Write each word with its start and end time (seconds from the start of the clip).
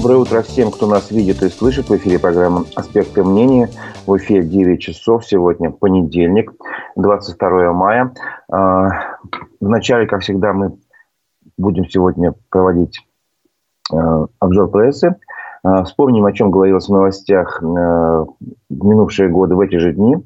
Доброе 0.00 0.18
утро 0.18 0.42
всем, 0.42 0.70
кто 0.70 0.86
нас 0.86 1.10
видит 1.10 1.42
и 1.42 1.48
слышит. 1.48 1.88
В 1.88 1.96
эфире 1.96 2.20
программа 2.20 2.62
«Аспекты 2.76 3.24
мнения». 3.24 3.68
В 4.06 4.16
эфире 4.16 4.44
9 4.44 4.80
часов. 4.80 5.26
Сегодня 5.26 5.72
понедельник, 5.72 6.52
22 6.94 7.72
мая. 7.72 8.14
А, 8.48 8.90
вначале, 9.60 10.06
как 10.06 10.20
всегда, 10.20 10.52
мы 10.52 10.78
будем 11.56 11.84
сегодня 11.88 12.32
проводить 12.48 13.00
а, 13.92 14.26
обзор 14.38 14.70
прессы. 14.70 15.16
А, 15.64 15.82
вспомним, 15.82 16.26
о 16.26 16.32
чем 16.32 16.52
говорилось 16.52 16.86
в 16.86 16.92
новостях 16.92 17.60
в 17.60 18.28
минувшие 18.70 19.28
годы, 19.30 19.56
в 19.56 19.60
эти 19.60 19.78
же 19.78 19.94
дни. 19.94 20.16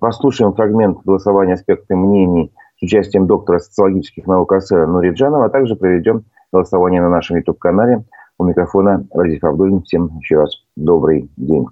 Послушаем 0.00 0.52
фрагмент 0.52 0.98
голосования 1.02 1.54
«Аспекты 1.54 1.96
мнений» 1.96 2.52
с 2.78 2.82
участием 2.82 3.26
доктора 3.26 3.58
социологических 3.58 4.26
наук 4.26 4.52
Асера 4.52 4.86
Нуриджанова, 4.86 5.46
а 5.46 5.48
также 5.48 5.76
проведем 5.76 6.24
голосование 6.52 7.00
на 7.00 7.08
нашем 7.08 7.38
YouTube-канале. 7.38 8.04
У 8.42 8.44
микрофона 8.44 9.06
Разиф 9.14 9.44
Абдулин. 9.44 9.82
Всем 9.82 10.18
еще 10.18 10.40
раз 10.40 10.64
добрый 10.74 11.30
день. 11.36 11.64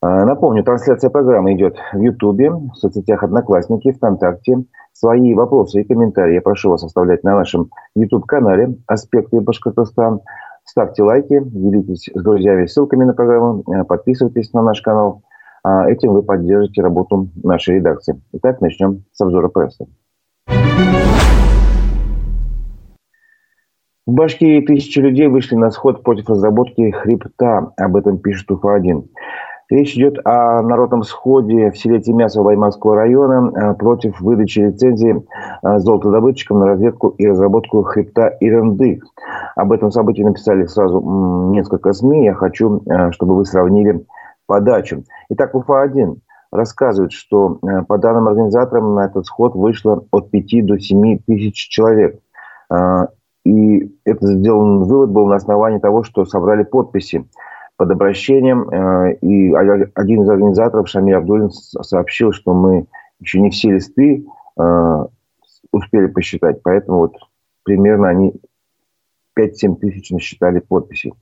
А, 0.00 0.24
напомню, 0.24 0.64
трансляция 0.64 1.10
программы 1.10 1.52
идет 1.52 1.76
в 1.92 2.00
Ютубе, 2.00 2.50
в 2.50 2.72
соцсетях 2.74 3.22
Одноклассники, 3.22 3.92
ВКонтакте. 3.92 4.64
Свои 4.94 5.34
вопросы 5.34 5.82
и 5.82 5.84
комментарии 5.84 6.36
я 6.36 6.40
прошу 6.40 6.70
вас 6.70 6.84
оставлять 6.84 7.22
на 7.22 7.34
нашем 7.34 7.68
YouTube-канале 7.94 8.78
«Аспекты 8.86 9.42
Башкортостан». 9.42 10.22
Ставьте 10.64 11.02
лайки, 11.02 11.38
делитесь 11.44 12.08
с 12.14 12.22
друзьями 12.22 12.64
ссылками 12.64 13.04
на 13.04 13.12
программу, 13.12 13.62
а, 13.66 13.84
подписывайтесь 13.84 14.54
на 14.54 14.62
наш 14.62 14.80
канал. 14.80 15.20
А, 15.64 15.86
этим 15.86 16.14
вы 16.14 16.22
поддержите 16.22 16.80
работу 16.80 17.28
нашей 17.44 17.74
редакции. 17.74 18.18
Итак, 18.32 18.62
начнем 18.62 19.04
с 19.12 19.20
обзора 19.20 19.48
прессы. 19.48 19.86
В 24.08 24.12
Башкирии 24.12 24.64
тысячи 24.64 25.00
людей 25.00 25.26
вышли 25.26 25.54
на 25.54 25.70
сход 25.70 26.02
против 26.02 26.30
разработки 26.30 26.92
хребта. 26.92 27.72
Об 27.76 27.94
этом 27.94 28.16
пишет 28.16 28.50
УФА-1. 28.50 29.04
Речь 29.68 29.96
идет 29.96 30.18
о 30.24 30.62
народном 30.62 31.02
сходе 31.02 31.70
в 31.70 31.76
селе 31.76 32.00
Тимясово 32.00 32.44
Баймакского 32.44 32.96
района 32.96 33.52
э, 33.54 33.74
против 33.74 34.18
выдачи 34.22 34.60
лицензии 34.60 35.14
э, 35.62 35.78
золотодобытчикам 35.80 36.58
на 36.58 36.68
разведку 36.68 37.08
и 37.18 37.26
разработку 37.26 37.82
хребта 37.82 38.34
Ирандык. 38.40 39.04
Об 39.56 39.72
этом 39.72 39.90
событии 39.90 40.22
написали 40.22 40.64
сразу 40.64 41.02
несколько 41.52 41.92
СМИ. 41.92 42.24
Я 42.24 42.34
хочу, 42.34 42.80
э, 42.86 43.12
чтобы 43.12 43.36
вы 43.36 43.44
сравнили 43.44 44.06
подачу. 44.46 45.04
Итак, 45.28 45.54
УФА-1 45.54 46.16
рассказывает, 46.50 47.12
что 47.12 47.58
по 47.88 47.98
данным 47.98 48.26
организаторам 48.26 48.94
на 48.94 49.04
этот 49.04 49.26
сход 49.26 49.54
вышло 49.54 50.06
от 50.10 50.30
5 50.30 50.64
до 50.64 50.78
7 50.78 51.18
тысяч 51.26 51.68
человек. 51.68 52.18
И 53.48 53.98
это 54.04 54.26
сделан 54.26 54.82
вывод 54.82 55.10
был 55.10 55.26
на 55.26 55.36
основании 55.36 55.78
того, 55.78 56.02
что 56.02 56.26
собрали 56.26 56.64
подписи 56.64 57.26
под 57.76 57.90
обращением. 57.90 58.68
Э, 58.68 59.14
и 59.14 59.54
один 59.54 60.22
из 60.22 60.28
организаторов, 60.28 60.88
Шамиль 60.88 61.16
Абдулин, 61.16 61.50
сообщил, 61.50 62.32
что 62.32 62.52
мы 62.52 62.86
еще 63.20 63.40
не 63.40 63.48
все 63.48 63.70
листы 63.70 64.26
э, 64.60 65.04
успели 65.72 66.08
посчитать. 66.08 66.62
Поэтому 66.62 66.98
вот 66.98 67.14
примерно 67.62 68.08
они 68.08 68.34
5-7 69.38 69.76
тысяч 69.76 70.10
насчитали 70.10 70.58
подписей. 70.58 71.14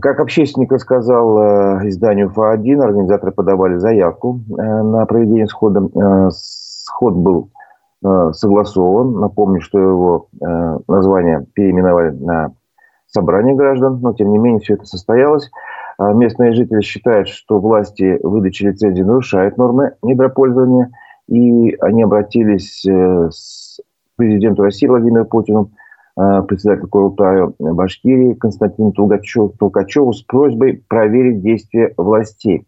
Как 0.00 0.18
общественник 0.18 0.72
рассказал 0.72 1.38
э, 1.82 1.88
изданию 1.88 2.30
ФА-1, 2.30 2.80
организаторы 2.80 3.32
подавали 3.32 3.76
заявку 3.76 4.40
на 4.48 5.04
проведение 5.04 5.46
схода. 5.46 6.30
Сход 6.30 7.14
был 7.14 7.50
согласован. 8.32 9.20
Напомню, 9.20 9.60
что 9.60 9.78
его 9.78 10.28
э, 10.40 10.78
название 10.88 11.46
переименовали 11.54 12.10
на 12.10 12.52
собрание 13.06 13.54
граждан, 13.54 14.00
но 14.00 14.12
тем 14.12 14.32
не 14.32 14.38
менее 14.38 14.60
все 14.60 14.74
это 14.74 14.84
состоялось. 14.86 15.50
А 15.98 16.12
местные 16.12 16.52
жители 16.52 16.80
считают, 16.80 17.28
что 17.28 17.60
власти 17.60 18.18
выдачи 18.22 18.64
лицензии 18.64 19.02
нарушают 19.02 19.56
нормы 19.56 19.92
недропользования, 20.02 20.90
и 21.28 21.76
они 21.80 22.02
обратились 22.02 22.84
э, 22.86 23.28
к 23.28 24.16
президенту 24.16 24.62
России 24.62 24.86
Владимиру 24.86 25.24
Путину, 25.24 25.70
председателю 26.14 26.88
Курултаю 26.88 27.54
Башкирии 27.58 28.34
Константину 28.34 28.92
Толкачеву 28.92 30.12
с 30.12 30.20
просьбой 30.20 30.84
проверить 30.86 31.40
действия 31.40 31.94
властей. 31.96 32.66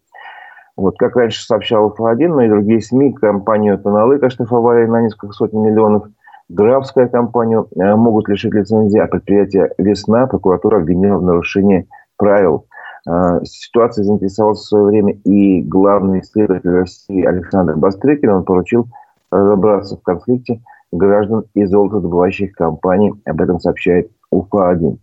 Вот, 0.76 0.96
как 0.98 1.16
раньше 1.16 1.44
сообщал 1.44 1.94
ФА-1, 1.94 2.28
но 2.28 2.42
и 2.42 2.48
другие 2.48 2.80
СМИ, 2.80 3.12
компанию 3.12 3.78
Тоналык 3.78 4.22
оштрафовали 4.22 4.86
на 4.86 5.02
несколько 5.02 5.32
сотен 5.32 5.62
миллионов. 5.62 6.08
Графская 6.48 7.08
компанию 7.08 7.68
э, 7.76 7.94
могут 7.94 8.28
лишить 8.28 8.52
лицензии, 8.52 8.98
а 8.98 9.06
предприятие 9.06 9.72
«Весна» 9.78 10.26
прокуратура 10.26 10.78
обвинила 10.78 11.18
в 11.18 11.22
нарушении 11.22 11.86
правил. 12.16 12.66
Э, 13.08 13.40
ситуацией 13.44 14.06
заинтересовался 14.06 14.62
в 14.62 14.66
свое 14.66 14.84
время 14.86 15.12
и 15.24 15.62
главный 15.62 16.20
исследователь 16.20 16.70
России 16.70 17.24
Александр 17.24 17.76
Бастрыкин. 17.76 18.28
Он 18.28 18.44
поручил 18.44 18.88
разобраться 19.30 19.96
в 19.96 20.02
конфликте 20.02 20.60
граждан 20.92 21.44
и 21.54 21.64
золотодобывающих 21.64 22.52
компаний. 22.52 23.12
Об 23.24 23.40
этом 23.40 23.60
сообщает 23.60 24.10
УФА-1. 24.30 24.98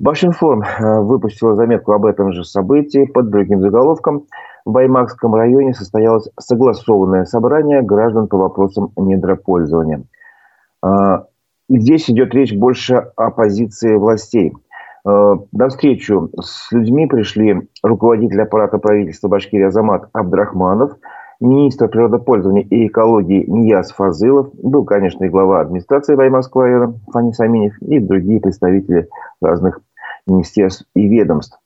Башинформ 0.00 0.62
э, 0.62 1.00
выпустила 1.00 1.54
заметку 1.54 1.92
об 1.92 2.06
этом 2.06 2.32
же 2.32 2.44
событии 2.44 3.04
под 3.04 3.30
другим 3.30 3.60
заголовком– 3.60 4.24
в 4.64 4.72
Баймакском 4.72 5.34
районе 5.34 5.74
состоялось 5.74 6.28
согласованное 6.38 7.24
собрание 7.24 7.82
граждан 7.82 8.28
по 8.28 8.36
вопросам 8.36 8.92
недропользования. 8.96 10.04
И 10.84 11.78
здесь 11.78 12.10
идет 12.10 12.34
речь 12.34 12.54
больше 12.54 12.94
о 13.16 13.30
позиции 13.30 13.94
властей. 13.94 14.52
А, 15.04 15.36
на 15.52 15.68
встречу 15.68 16.30
с 16.40 16.72
людьми 16.72 17.06
пришли 17.06 17.68
руководитель 17.82 18.42
аппарата 18.42 18.78
правительства 18.78 19.28
Башкирии 19.28 19.66
Азамат 19.66 20.08
Абдрахманов, 20.12 20.96
министр 21.38 21.88
природопользования 21.88 22.62
и 22.62 22.88
экологии 22.88 23.44
Нияз 23.48 23.92
Фазылов, 23.92 24.50
был, 24.54 24.84
конечно, 24.84 25.24
и 25.24 25.28
глава 25.28 25.60
администрации 25.60 26.16
Баймакского 26.16 26.64
района 26.64 26.94
Фани 27.12 27.32
Саминев 27.32 27.80
и 27.82 28.00
другие 28.00 28.40
представители 28.40 29.08
разных 29.40 29.80
министерств 30.30 30.86
и 30.94 31.08
ведомств. 31.08 31.58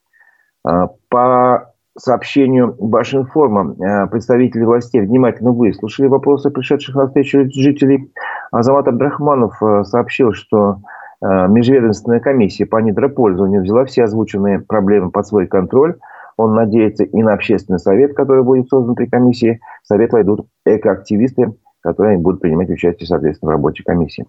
А, 0.65 0.89
по 1.09 1.73
сообщению 1.97 2.75
Башинформа 2.81 3.77
э, 3.79 4.07
представители 4.09 4.65
властей 4.65 5.01
внимательно 5.01 5.53
выслушали 5.53 6.09
вопросы 6.09 6.51
пришедших 6.51 6.97
на 6.97 7.07
встречу 7.07 7.45
жителей. 7.53 8.13
Азамат 8.51 8.89
Абдрахманов 8.89 9.63
э, 9.63 9.85
сообщил, 9.85 10.33
что 10.33 10.79
межведомственная 11.23 12.21
комиссия 12.21 12.67
по 12.67 12.77
недропользованию 12.79 13.63
взяла 13.63 13.87
все 13.87 14.05
озвученные 14.05 14.59
проблемы 14.59 15.11
под 15.11 15.27
свой 15.27 15.47
контроль. 15.47 15.97
Он 16.37 16.55
надеется 16.55 17.05
и 17.05 17.23
на 17.23 17.33
общественный 17.33 17.79
совет, 17.79 18.15
который 18.15 18.43
будет 18.43 18.69
создан 18.69 18.95
при 18.95 19.07
комиссии. 19.07 19.61
В 19.83 19.87
совет 19.87 20.13
войдут 20.13 20.47
экоактивисты, 20.67 21.55
которые 21.81 22.19
будут 22.19 22.43
принимать 22.43 22.69
участие, 22.69 23.07
соответственно, 23.07 23.53
в 23.53 23.55
работе 23.55 23.83
комиссии. 23.85 24.27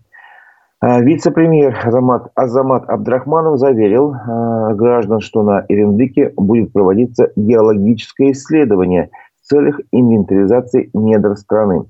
А, 0.87 1.01
вице-премьер 1.01 1.75
Азамат, 1.83 2.31
Азамат 2.35 2.87
Абдрахманов 2.87 3.57
заверил 3.57 4.13
э, 4.13 4.75
граждан, 4.75 5.19
что 5.19 5.41
на 5.41 5.65
Ирендыке 5.67 6.31
будет 6.37 6.73
проводиться 6.73 7.31
геологическое 7.35 8.33
исследование 8.33 9.09
в 9.41 9.47
целях 9.47 9.79
инвентаризации 9.91 10.91
недр 10.93 11.37
страны. 11.37 11.85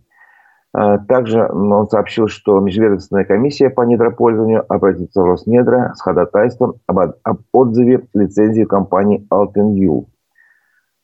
Э, 0.73 0.99
также 1.09 1.45
он 1.45 1.89
сообщил, 1.89 2.29
что 2.29 2.57
Межведомственная 2.61 3.25
комиссия 3.25 3.69
по 3.69 3.81
недропользованию 3.81 4.63
обратится 4.69 5.21
в 5.21 5.25
Роснедра 5.25 5.91
с 5.97 5.99
ходатайством 5.99 6.75
об, 6.87 6.99
об 7.21 7.41
отзыве 7.51 8.07
лицензии 8.13 8.63
компании 8.63 9.27
Altenview. 9.29 10.05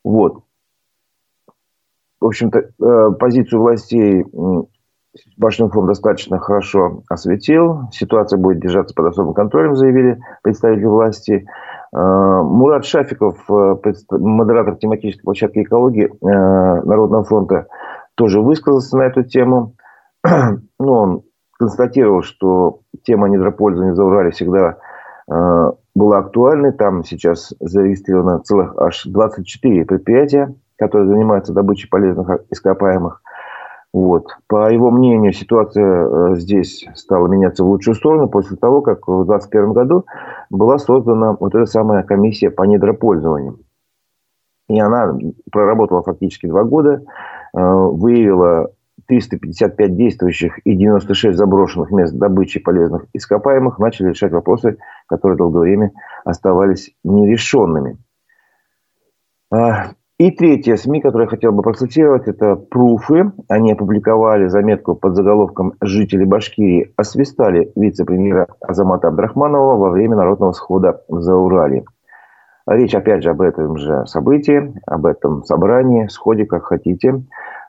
Вот. 0.06 0.44
В 2.22 2.25
общем-то, 2.28 2.57
э, 2.57 3.12
позицию 3.19 3.59
властей 3.59 4.24
Башинформ 5.38 5.88
достаточно 5.88 6.40
хорошо 6.40 7.04
осветил. 7.10 7.90
Ситуация 7.92 8.38
будет 8.38 8.62
держаться 8.62 8.96
под 8.96 9.08
особым 9.08 9.34
контролем, 9.34 9.76
заявили 9.76 10.20
представители 10.42 10.86
власти. 10.86 11.46
Э, 11.94 11.98
Мурат 11.98 12.86
Шафиков, 12.86 13.38
э, 13.50 13.75
модератор 14.12 14.78
тематической 14.78 15.24
площадки 15.24 15.63
экологии 15.63 16.06
э, 16.06 16.86
Народного 16.86 17.25
фронта, 17.25 17.68
тоже 18.16 18.42
высказался 18.42 18.98
на 18.98 19.04
эту 19.04 19.24
тему. 19.24 19.75
Ну, 20.80 20.94
он 20.94 21.22
констатировал, 21.60 22.24
что 22.24 22.80
тема 23.04 23.28
недропользования 23.30 23.94
за 23.94 24.04
Урале 24.04 24.31
всегда 24.31 24.78
была 25.28 26.18
актуальной. 26.18 26.72
Там 26.72 27.04
сейчас 27.04 27.54
зарегистрировано 27.60 28.40
целых 28.40 28.75
аж 28.78 29.04
24 29.06 29.86
предприятия, 29.86 30.56
которые 30.78 31.07
занимаются 31.07 31.54
добычей 31.54 31.88
полезных 31.88 32.42
ископаемых. 32.50 33.20
Вот. 33.94 34.38
По 34.48 34.72
его 34.72 34.90
мнению, 34.90 35.34
ситуация 35.34 35.84
э, 35.84 36.36
здесь 36.36 36.86
стала 36.96 37.28
меняться 37.28 37.64
в 37.64 37.68
лучшую 37.68 37.96
сторону 37.96 38.30
после 38.30 38.56
того, 38.56 38.82
как 38.82 39.08
в 39.08 39.26
2021 39.26 39.74
году 39.74 40.06
была 40.50 40.78
создана 40.78 41.36
вот 41.38 41.54
эта 41.56 41.66
самая 41.66 42.04
комиссия 42.04 42.50
по 42.50 42.64
недропользованию. 42.64 43.60
И 44.70 44.80
она 44.80 45.14
проработала 45.52 46.04
фактически 46.04 46.48
два 46.48 46.64
года, 46.64 47.04
э, 47.54 47.60
выявила 47.60 48.72
355 49.08 49.98
действующих 49.98 50.60
и 50.60 50.74
96 50.74 51.38
заброшенных 51.38 51.92
мест 51.92 52.14
добычи 52.14 52.62
полезных 52.62 53.08
ископаемых 53.12 53.78
начали 53.78 54.10
решать 54.10 54.32
вопросы, 54.32 54.78
которые 55.08 55.38
долгое 55.38 55.62
время 55.62 55.92
оставались 56.24 56.94
нерешенными. 57.04 57.98
И 60.21 60.29
третье 60.29 60.75
СМИ, 60.75 61.01
которое 61.01 61.23
я 61.23 61.29
хотел 61.31 61.51
бы 61.51 61.63
процитировать, 61.63 62.27
это 62.27 62.56
«Пруфы». 62.56 63.31
Они 63.47 63.71
опубликовали 63.71 64.50
заметку 64.50 64.94
под 64.94 65.15
заголовком 65.15 65.73
«Жители 65.81 66.25
Башкирии 66.25 66.94
освистали 66.95 67.71
вице-премьера 67.75 68.45
Азамата 68.62 69.07
Абдрахманова 69.07 69.77
во 69.77 69.89
время 69.89 70.15
народного 70.18 70.51
схода 70.51 71.01
в 71.07 71.21
Заурале». 71.21 71.85
Речь, 72.68 72.94
опять 72.94 73.23
же, 73.23 73.31
об 73.31 73.41
этом 73.41 73.77
же 73.77 74.06
событии, 74.06 74.75
об 74.85 75.07
этом 75.07 75.44
собрании, 75.44 76.06
сходе, 76.06 76.45
как 76.45 76.65
хотите, 76.65 77.23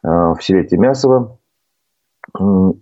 э, 0.05 0.07
в 0.07 0.37
селе 0.43 0.65
Тимясово. 0.65 1.39
Ну 2.39 2.77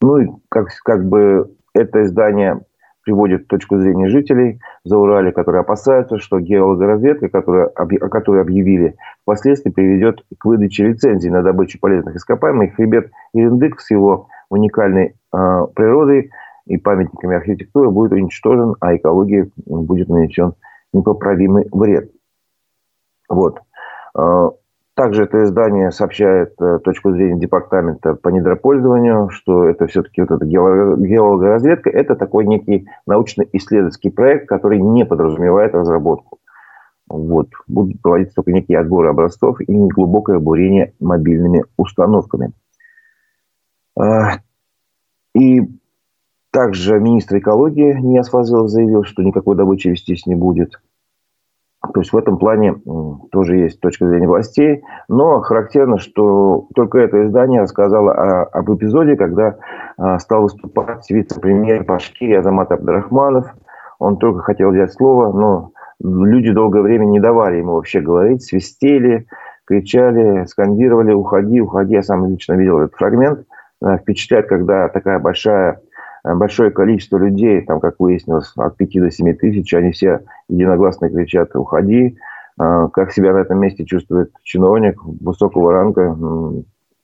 и 0.00 0.28
как, 0.48 0.68
как 0.82 1.06
бы 1.06 1.54
это 1.74 2.04
издание 2.04 2.62
приводит 3.10 3.48
точку 3.48 3.76
зрения 3.78 4.08
жителей 4.08 4.60
за 4.84 4.96
Урале, 4.96 5.32
которые 5.32 5.62
опасаются, 5.62 6.18
что 6.18 6.38
геологоразведка, 6.38 7.28
которая, 7.28 7.66
о 7.66 8.08
которой 8.08 8.40
объявили, 8.40 8.94
впоследствии 9.22 9.70
приведет 9.70 10.24
к 10.38 10.44
выдаче 10.44 10.86
лицензий 10.86 11.28
на 11.28 11.42
добычу 11.42 11.80
полезных 11.80 12.14
ископаемых. 12.14 12.76
Хребет 12.76 13.10
Ирендык 13.32 13.80
с 13.80 13.90
его 13.90 14.28
уникальной 14.48 15.16
э, 15.34 15.66
природой 15.74 16.30
и 16.66 16.76
памятниками 16.76 17.34
архитектуры 17.34 17.90
будет 17.90 18.12
уничтожен, 18.12 18.76
а 18.78 18.94
экологии 18.94 19.50
будет 19.66 20.08
нанесен 20.08 20.52
непоправимый 20.92 21.66
вред. 21.72 22.12
Вот. 23.28 23.58
Также 25.00 25.22
это 25.22 25.44
издание 25.44 25.92
сообщает 25.92 26.60
э, 26.60 26.78
точку 26.84 27.12
зрения 27.12 27.40
департамента 27.40 28.16
по 28.16 28.28
недропользованию, 28.28 29.30
что 29.30 29.64
это 29.64 29.86
все-таки 29.86 30.20
вот 30.20 30.30
эта 30.30 30.44
геологоразведка, 30.44 31.88
это 31.88 32.16
такой 32.16 32.46
некий 32.46 32.86
научно-исследовательский 33.06 34.10
проект, 34.10 34.46
который 34.46 34.78
не 34.78 35.06
подразумевает 35.06 35.74
разработку. 35.74 36.38
Вот. 37.08 37.48
Будут 37.66 38.02
проводиться 38.02 38.34
только 38.34 38.52
некие 38.52 38.78
отборы 38.78 39.08
образцов 39.08 39.62
и 39.62 39.72
неглубокое 39.72 40.38
бурение 40.38 40.92
мобильными 41.00 41.64
установками. 41.78 42.52
А, 43.98 44.40
и 45.34 45.62
также 46.50 47.00
министр 47.00 47.38
экологии 47.38 47.94
Ниас 47.94 48.28
Фазылов 48.28 48.68
заявил, 48.68 49.04
что 49.04 49.22
никакой 49.22 49.56
добычи 49.56 49.88
вестись 49.88 50.26
не 50.26 50.34
будет. 50.34 50.78
То 51.80 52.00
есть 52.00 52.12
в 52.12 52.16
этом 52.16 52.36
плане 52.36 52.74
тоже 53.32 53.56
есть 53.56 53.80
точка 53.80 54.06
зрения 54.06 54.28
властей. 54.28 54.82
Но 55.08 55.40
характерно, 55.40 55.98
что 55.98 56.68
только 56.74 56.98
это 56.98 57.24
издание 57.24 57.62
рассказало 57.62 58.12
о, 58.12 58.42
об 58.44 58.70
эпизоде, 58.74 59.16
когда 59.16 59.56
а, 59.96 60.18
стал 60.18 60.42
выступать 60.42 61.10
вице-премьер 61.10 61.84
Башкирии 61.84 62.36
Азамат 62.36 62.70
Абдрахманов. 62.72 63.46
Он 63.98 64.18
только 64.18 64.40
хотел 64.40 64.70
взять 64.70 64.92
слово, 64.92 65.32
но 65.32 65.72
люди 66.02 66.52
долгое 66.52 66.82
время 66.82 67.06
не 67.06 67.18
давали 67.18 67.56
ему 67.56 67.74
вообще 67.74 68.00
говорить, 68.00 68.42
свистели, 68.42 69.26
кричали, 69.64 70.44
скандировали 70.44 71.12
«Уходи, 71.12 71.60
уходи». 71.60 71.94
Я 71.94 72.02
сам 72.02 72.26
лично 72.26 72.54
видел 72.54 72.78
этот 72.78 72.96
фрагмент. 72.96 73.46
Впечатляет, 73.82 74.48
когда 74.48 74.88
такая 74.88 75.18
большая 75.18 75.80
Э, 75.80 75.89
большое 76.24 76.70
количество 76.70 77.16
людей, 77.16 77.62
там, 77.62 77.80
как 77.80 77.96
выяснилось, 77.98 78.52
от 78.56 78.76
5 78.76 79.00
до 79.00 79.10
7 79.10 79.34
тысяч, 79.34 79.72
они 79.74 79.92
все 79.92 80.20
единогласно 80.48 81.08
кричат 81.08 81.54
«уходи». 81.56 82.18
Э, 82.60 82.88
как 82.92 83.12
себя 83.12 83.32
на 83.32 83.38
этом 83.38 83.58
месте 83.58 83.84
чувствует 83.84 84.32
чиновник 84.42 85.02
высокого 85.04 85.72
ранга, 85.72 86.16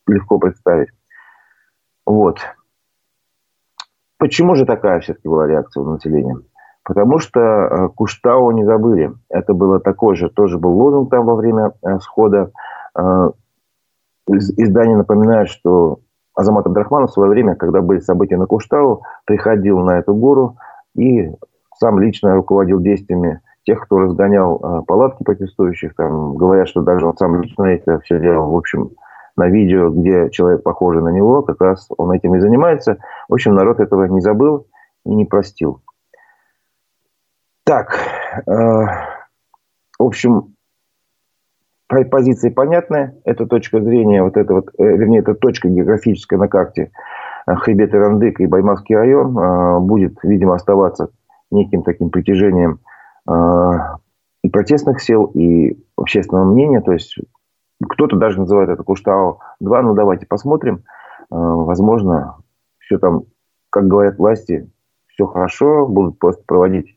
легко 0.06 0.38
представить. 0.38 0.90
Вот. 2.04 2.40
Почему 4.18 4.54
же 4.54 4.66
такая 4.66 5.00
все-таки 5.00 5.28
была 5.28 5.46
реакция 5.46 5.82
у 5.82 5.90
населения? 5.90 6.36
Потому 6.84 7.18
что 7.18 7.40
э, 7.40 7.88
Куштау 7.94 8.50
не 8.50 8.64
забыли. 8.64 9.12
Это 9.28 9.54
было 9.54 9.80
такой 9.80 10.16
же, 10.16 10.28
тоже 10.28 10.58
был 10.58 10.72
лозунг 10.72 11.10
там 11.10 11.26
во 11.26 11.34
время 11.34 11.72
схода. 12.00 12.52
Издание 14.28 14.96
напоминает, 14.96 15.48
что 15.48 16.00
Азамат 16.36 16.66
Абдрахманов 16.66 17.10
в 17.10 17.14
свое 17.14 17.30
время, 17.30 17.56
когда 17.56 17.80
были 17.80 17.98
события 17.98 18.36
на 18.36 18.46
Куштау, 18.46 19.02
приходил 19.24 19.80
на 19.80 19.98
эту 19.98 20.14
гору 20.14 20.56
и 20.94 21.30
сам 21.78 21.98
лично 21.98 22.34
руководил 22.34 22.80
действиями 22.80 23.40
тех, 23.64 23.80
кто 23.80 23.98
разгонял 23.98 24.56
э, 24.56 24.82
палатки 24.86 25.24
протестующих. 25.24 25.94
Там 25.96 26.36
говорят, 26.36 26.68
что 26.68 26.82
даже 26.82 27.06
он 27.06 27.16
сам 27.16 27.40
лично 27.40 27.64
это 27.64 27.98
все 28.00 28.20
делал. 28.20 28.50
В 28.50 28.56
общем, 28.56 28.90
на 29.36 29.48
видео, 29.48 29.90
где 29.90 30.30
человек 30.30 30.62
похожий 30.62 31.02
на 31.02 31.08
него, 31.08 31.42
как 31.42 31.60
раз 31.60 31.88
он 31.96 32.12
этим 32.12 32.34
и 32.36 32.40
занимается. 32.40 32.98
В 33.28 33.34
общем, 33.34 33.54
народ 33.54 33.80
этого 33.80 34.04
не 34.04 34.20
забыл 34.20 34.66
и 35.04 35.14
не 35.14 35.24
простил. 35.24 35.80
Так, 37.64 37.98
э, 38.46 38.52
в 39.98 40.02
общем, 40.02 40.55
позиции 41.88 42.50
понятны. 42.50 43.14
Это 43.24 43.46
точка 43.46 43.80
зрения, 43.80 44.22
вот 44.22 44.36
это 44.36 44.54
вот, 44.54 44.68
э, 44.78 44.84
вернее, 44.84 45.20
это 45.20 45.34
точка 45.34 45.68
географическая 45.68 46.38
на 46.38 46.48
карте 46.48 46.90
э, 47.46 47.54
хребет 47.54 47.94
Ирандык 47.94 48.40
и 48.40 48.46
Баймакский 48.46 48.96
район 48.96 49.38
э, 49.38 49.80
будет, 49.80 50.18
видимо, 50.22 50.54
оставаться 50.54 51.10
неким 51.50 51.82
таким 51.84 52.10
притяжением 52.10 52.80
и 54.42 54.48
протестных 54.48 55.00
сил, 55.00 55.26
и 55.26 55.76
общественного 55.96 56.44
мнения. 56.44 56.80
То 56.80 56.92
есть 56.92 57.16
кто-то 57.88 58.16
даже 58.16 58.40
называет 58.40 58.68
это 58.68 58.82
Куштау-2. 58.82 59.82
Ну, 59.82 59.94
давайте 59.94 60.26
посмотрим. 60.26 60.82
Возможно, 61.30 62.36
все 62.78 62.98
там, 62.98 63.22
как 63.70 63.86
говорят 63.86 64.18
власти, 64.18 64.70
все 65.08 65.26
хорошо, 65.26 65.86
будут 65.86 66.18
просто 66.18 66.42
проводить 66.46 66.96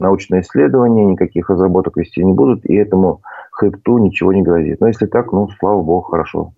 научные 0.00 0.40
исследования, 0.40 1.04
никаких 1.04 1.48
разработок 1.50 1.96
вести 1.96 2.24
не 2.24 2.32
будут, 2.32 2.64
и 2.64 2.74
этому 2.74 3.22
хребту 3.60 3.98
ничего 3.98 4.32
не 4.32 4.42
грозит. 4.42 4.80
Но 4.80 4.88
если 4.88 5.06
так, 5.06 5.32
ну, 5.32 5.48
слава 5.58 5.82
богу, 5.82 6.02
хорошо. 6.02 6.52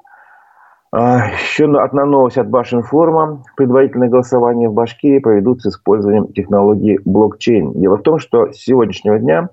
А, 0.92 1.28
еще 1.28 1.64
одна 1.64 2.04
новость 2.04 2.38
от 2.38 2.48
Башинформа. 2.48 3.42
Предварительное 3.56 4.08
голосование 4.08 4.68
в 4.68 4.74
Башкирии 4.74 5.18
проведут 5.18 5.62
с 5.62 5.66
использованием 5.66 6.32
технологии 6.32 7.00
блокчейн. 7.04 7.72
Дело 7.72 7.96
в 7.96 8.02
том, 8.02 8.18
что 8.18 8.52
с 8.52 8.58
сегодняшнего 8.58 9.18
дня, 9.18 9.48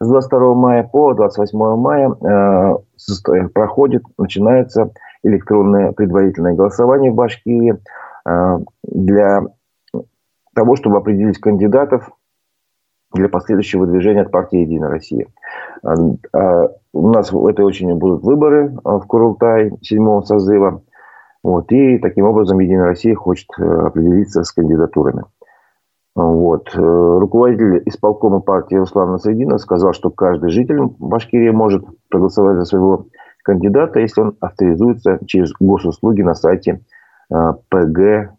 с 0.00 0.08
22 0.08 0.54
мая 0.54 0.82
по 0.82 1.14
28 1.14 1.76
мая, 1.76 2.10
э, 2.10 3.48
проходит, 3.54 4.02
начинается 4.18 4.90
электронное 5.22 5.92
предварительное 5.92 6.54
голосование 6.54 7.12
в 7.12 7.14
Башкирии 7.14 7.76
э, 8.28 8.58
для 8.82 9.42
того, 10.54 10.76
чтобы 10.76 10.98
определить 10.98 11.38
кандидатов 11.38 12.10
для 13.12 13.28
последующего 13.28 13.86
движения 13.86 14.22
от 14.22 14.30
партии 14.30 14.58
«Единая 14.58 14.90
Россия». 14.90 15.26
А, 15.82 15.94
а, 16.32 16.68
у 16.92 17.10
нас 17.10 17.32
в 17.32 17.46
этой 17.46 17.64
осенью 17.64 17.96
будут 17.96 18.22
выборы 18.22 18.76
а, 18.84 18.98
в 18.98 19.06
Курултай 19.06 19.72
седьмого 19.82 20.22
созыва. 20.22 20.82
Вот, 21.42 21.72
и 21.72 21.98
таким 21.98 22.26
образом 22.26 22.58
«Единая 22.58 22.86
Россия» 22.86 23.14
хочет 23.14 23.48
э, 23.58 23.62
определиться 23.62 24.44
с 24.44 24.52
кандидатурами. 24.52 25.24
Вот. 26.14 26.68
Э, 26.74 26.78
руководитель 26.78 27.82
исполкома 27.86 28.40
партии 28.40 28.74
Руслан 28.74 29.12
Насрединов 29.12 29.62
сказал, 29.62 29.94
что 29.94 30.10
каждый 30.10 30.50
житель 30.50 30.80
Башкирии 30.98 31.48
может 31.48 31.82
проголосовать 32.10 32.58
за 32.58 32.66
своего 32.66 33.06
кандидата, 33.42 34.00
если 34.00 34.20
он 34.20 34.36
авторизуется 34.40 35.18
через 35.26 35.52
госуслуги 35.58 36.20
на 36.20 36.34
сайте 36.34 36.82
pg.er.ru. 37.32 38.30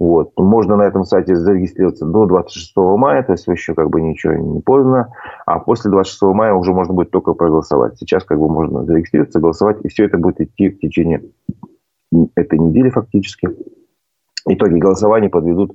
Вот. 0.00 0.32
Можно 0.38 0.76
на 0.76 0.84
этом 0.84 1.04
сайте 1.04 1.36
зарегистрироваться 1.36 2.06
до 2.06 2.24
26 2.24 2.72
мая, 2.96 3.22
то 3.22 3.32
есть 3.32 3.46
еще 3.46 3.74
как 3.74 3.90
бы 3.90 4.00
ничего 4.00 4.32
не 4.32 4.60
поздно. 4.62 5.12
А 5.44 5.58
после 5.58 5.90
26 5.90 6.22
мая 6.34 6.54
уже 6.54 6.72
можно 6.72 6.94
будет 6.94 7.10
только 7.10 7.34
проголосовать. 7.34 7.98
Сейчас 7.98 8.24
как 8.24 8.38
бы 8.38 8.48
можно 8.48 8.82
зарегистрироваться, 8.86 9.40
голосовать, 9.40 9.76
и 9.84 9.88
все 9.88 10.06
это 10.06 10.16
будет 10.16 10.40
идти 10.40 10.70
в 10.70 10.78
течение 10.78 11.22
этой 12.34 12.58
недели 12.58 12.88
фактически. 12.88 13.50
Итоги 14.48 14.78
голосования 14.78 15.28
подведут 15.28 15.72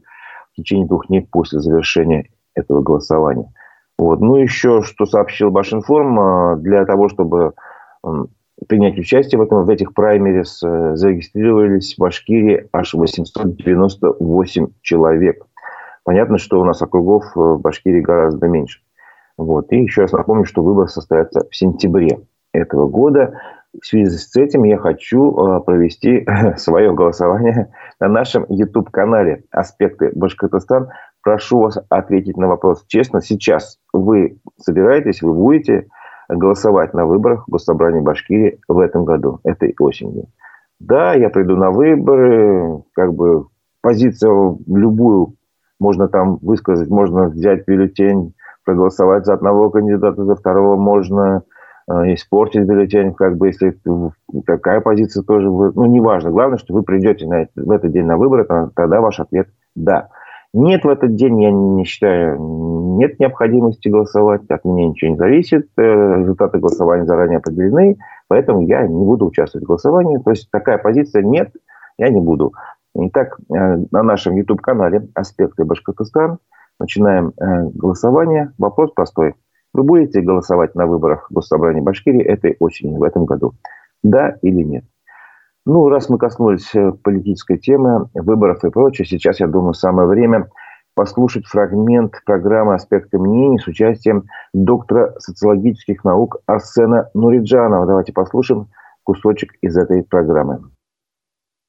в 0.53 0.55
течение 0.55 0.87
двух 0.87 1.05
дней 1.05 1.21
после 1.21 1.59
завершения 1.59 2.27
этого 2.55 2.81
голосования. 2.81 3.53
Вот. 3.99 4.21
Ну, 4.21 4.37
еще 4.37 4.81
что 4.81 5.05
сообщил 5.05 5.51
Башинформ, 5.51 6.19
а, 6.19 6.55
для 6.55 6.83
того, 6.85 7.09
чтобы 7.09 7.53
принять 8.67 8.97
участие 8.97 9.39
в, 9.39 9.43
этом, 9.43 9.65
в 9.65 9.69
этих 9.69 9.93
праймерис 9.93 10.61
э, 10.63 10.95
зарегистрировались 10.95 11.95
в 11.95 11.99
Башкирии 11.99 12.67
аж 12.71 12.93
898 12.93 14.67
человек. 14.81 15.45
Понятно, 16.03 16.37
что 16.37 16.61
у 16.61 16.65
нас 16.65 16.81
округов 16.81 17.25
э, 17.35 17.39
в 17.39 17.61
Башкирии 17.61 18.01
гораздо 18.01 18.47
меньше. 18.47 18.79
Вот. 19.37 19.71
И 19.71 19.81
еще 19.81 20.01
раз 20.01 20.13
напомню, 20.13 20.45
что 20.45 20.63
выбор 20.63 20.87
состоится 20.87 21.45
в 21.49 21.55
сентябре 21.55 22.19
этого 22.53 22.87
года. 22.87 23.39
В 23.81 23.85
связи 23.85 24.17
с 24.17 24.35
этим 24.37 24.63
я 24.63 24.77
хочу 24.77 25.31
э, 25.31 25.59
провести 25.61 26.25
свое 26.57 26.93
голосование 26.93 27.73
на 27.99 28.07
нашем 28.07 28.45
YouTube-канале 28.49 29.43
«Аспекты 29.51 30.11
Башкортостан». 30.15 30.89
Прошу 31.21 31.59
вас 31.59 31.77
ответить 31.89 32.37
на 32.37 32.47
вопрос 32.47 32.85
честно. 32.87 33.21
Сейчас 33.21 33.79
вы 33.91 34.37
собираетесь, 34.57 35.21
вы 35.21 35.33
будете 35.33 35.87
голосовать 36.29 36.93
на 36.93 37.05
выборах 37.05 37.45
в 37.47 37.51
Госсобрании 37.51 38.01
Башкирии 38.01 38.59
в 38.67 38.79
этом 38.79 39.05
году, 39.05 39.39
этой 39.43 39.75
осенью. 39.79 40.27
Да, 40.79 41.13
я 41.13 41.29
приду 41.29 41.55
на 41.55 41.71
выборы, 41.71 42.83
как 42.93 43.13
бы 43.13 43.47
позицию 43.81 44.59
любую 44.67 45.35
можно 45.79 46.07
там 46.07 46.37
высказать, 46.41 46.89
можно 46.89 47.29
взять 47.29 47.67
бюллетень, 47.67 48.33
проголосовать 48.63 49.25
за 49.25 49.33
одного 49.33 49.69
кандидата, 49.69 50.23
за 50.23 50.35
второго 50.35 50.75
можно 50.75 51.43
э, 51.87 52.13
испортить 52.13 52.63
бюллетень, 52.63 53.13
как 53.13 53.37
бы 53.37 53.47
если 53.47 53.77
такая 54.45 54.81
позиция 54.81 55.23
тоже, 55.23 55.49
ну, 55.49 55.85
неважно. 55.85 56.31
Главное, 56.31 56.57
что 56.57 56.73
вы 56.73 56.83
придете 56.83 57.27
на, 57.27 57.47
в 57.55 57.71
этот 57.71 57.91
день 57.91 58.05
на 58.05 58.17
выборы, 58.17 58.45
тогда 58.75 59.01
ваш 59.01 59.19
ответ 59.19 59.49
«да». 59.75 60.09
Нет 60.57 60.85
в 60.85 60.87
этот 60.87 61.15
день, 61.15 61.43
я 61.43 61.51
не 61.51 61.83
считаю, 61.83 62.39
нет 62.97 63.19
необходимости 63.19 63.89
голосовать, 63.89 64.49
от 64.49 64.63
меня 64.63 64.87
ничего 64.87 65.11
не 65.11 65.17
зависит, 65.17 65.67
э, 65.75 65.81
результаты 65.81 66.59
голосования 66.59 67.05
заранее 67.05 67.39
определены, 67.39 67.97
поэтому 68.29 68.61
я 68.61 68.87
не 68.87 69.03
буду 69.03 69.25
участвовать 69.25 69.65
в 69.65 69.67
голосовании. 69.67 70.17
То 70.23 70.29
есть 70.29 70.49
такая 70.51 70.77
позиция 70.77 71.23
нет, 71.23 71.51
я 71.97 72.07
не 72.07 72.21
буду. 72.21 72.53
Итак, 72.95 73.37
э, 73.53 73.53
на 73.91 74.01
нашем 74.01 74.37
YouTube-канале 74.37 75.09
«Аспекты 75.13 75.65
Башкортостан» 75.65 76.37
начинаем 76.79 77.33
э, 77.37 77.63
голосование. 77.73 78.53
Вопрос 78.57 78.93
простой. 78.93 79.35
Вы 79.73 79.83
будете 79.83 80.21
голосовать 80.21 80.73
на 80.73 80.87
выборах 80.87 81.27
Госсобрания 81.31 81.81
Башкирии 81.81 82.23
этой 82.23 82.55
осенью, 82.61 82.99
в 82.99 83.03
этом 83.03 83.25
году? 83.25 83.55
Да 84.03 84.37
или 84.41 84.63
нет? 84.63 84.85
Ну, 85.65 85.89
раз 85.89 86.09
мы 86.09 86.19
коснулись 86.19 86.69
э, 86.75 86.91
политической 86.91 87.57
темы, 87.57 88.07
выборов 88.13 88.63
и 88.63 88.69
прочее, 88.69 89.05
сейчас, 89.05 89.39
я 89.39 89.47
думаю, 89.47 89.73
самое 89.73 90.07
время 90.07 90.47
послушать 90.93 91.45
фрагмент 91.45 92.13
программы 92.25 92.75
«Аспекты 92.75 93.17
мнений» 93.17 93.59
с 93.59 93.67
участием 93.67 94.25
доктора 94.53 95.15
социологических 95.19 96.03
наук 96.03 96.37
Арсена 96.45 97.09
Нуриджанова. 97.13 97.85
Давайте 97.85 98.13
послушаем 98.13 98.67
кусочек 99.03 99.53
из 99.61 99.75
этой 99.75 100.03
программы. 100.03 100.61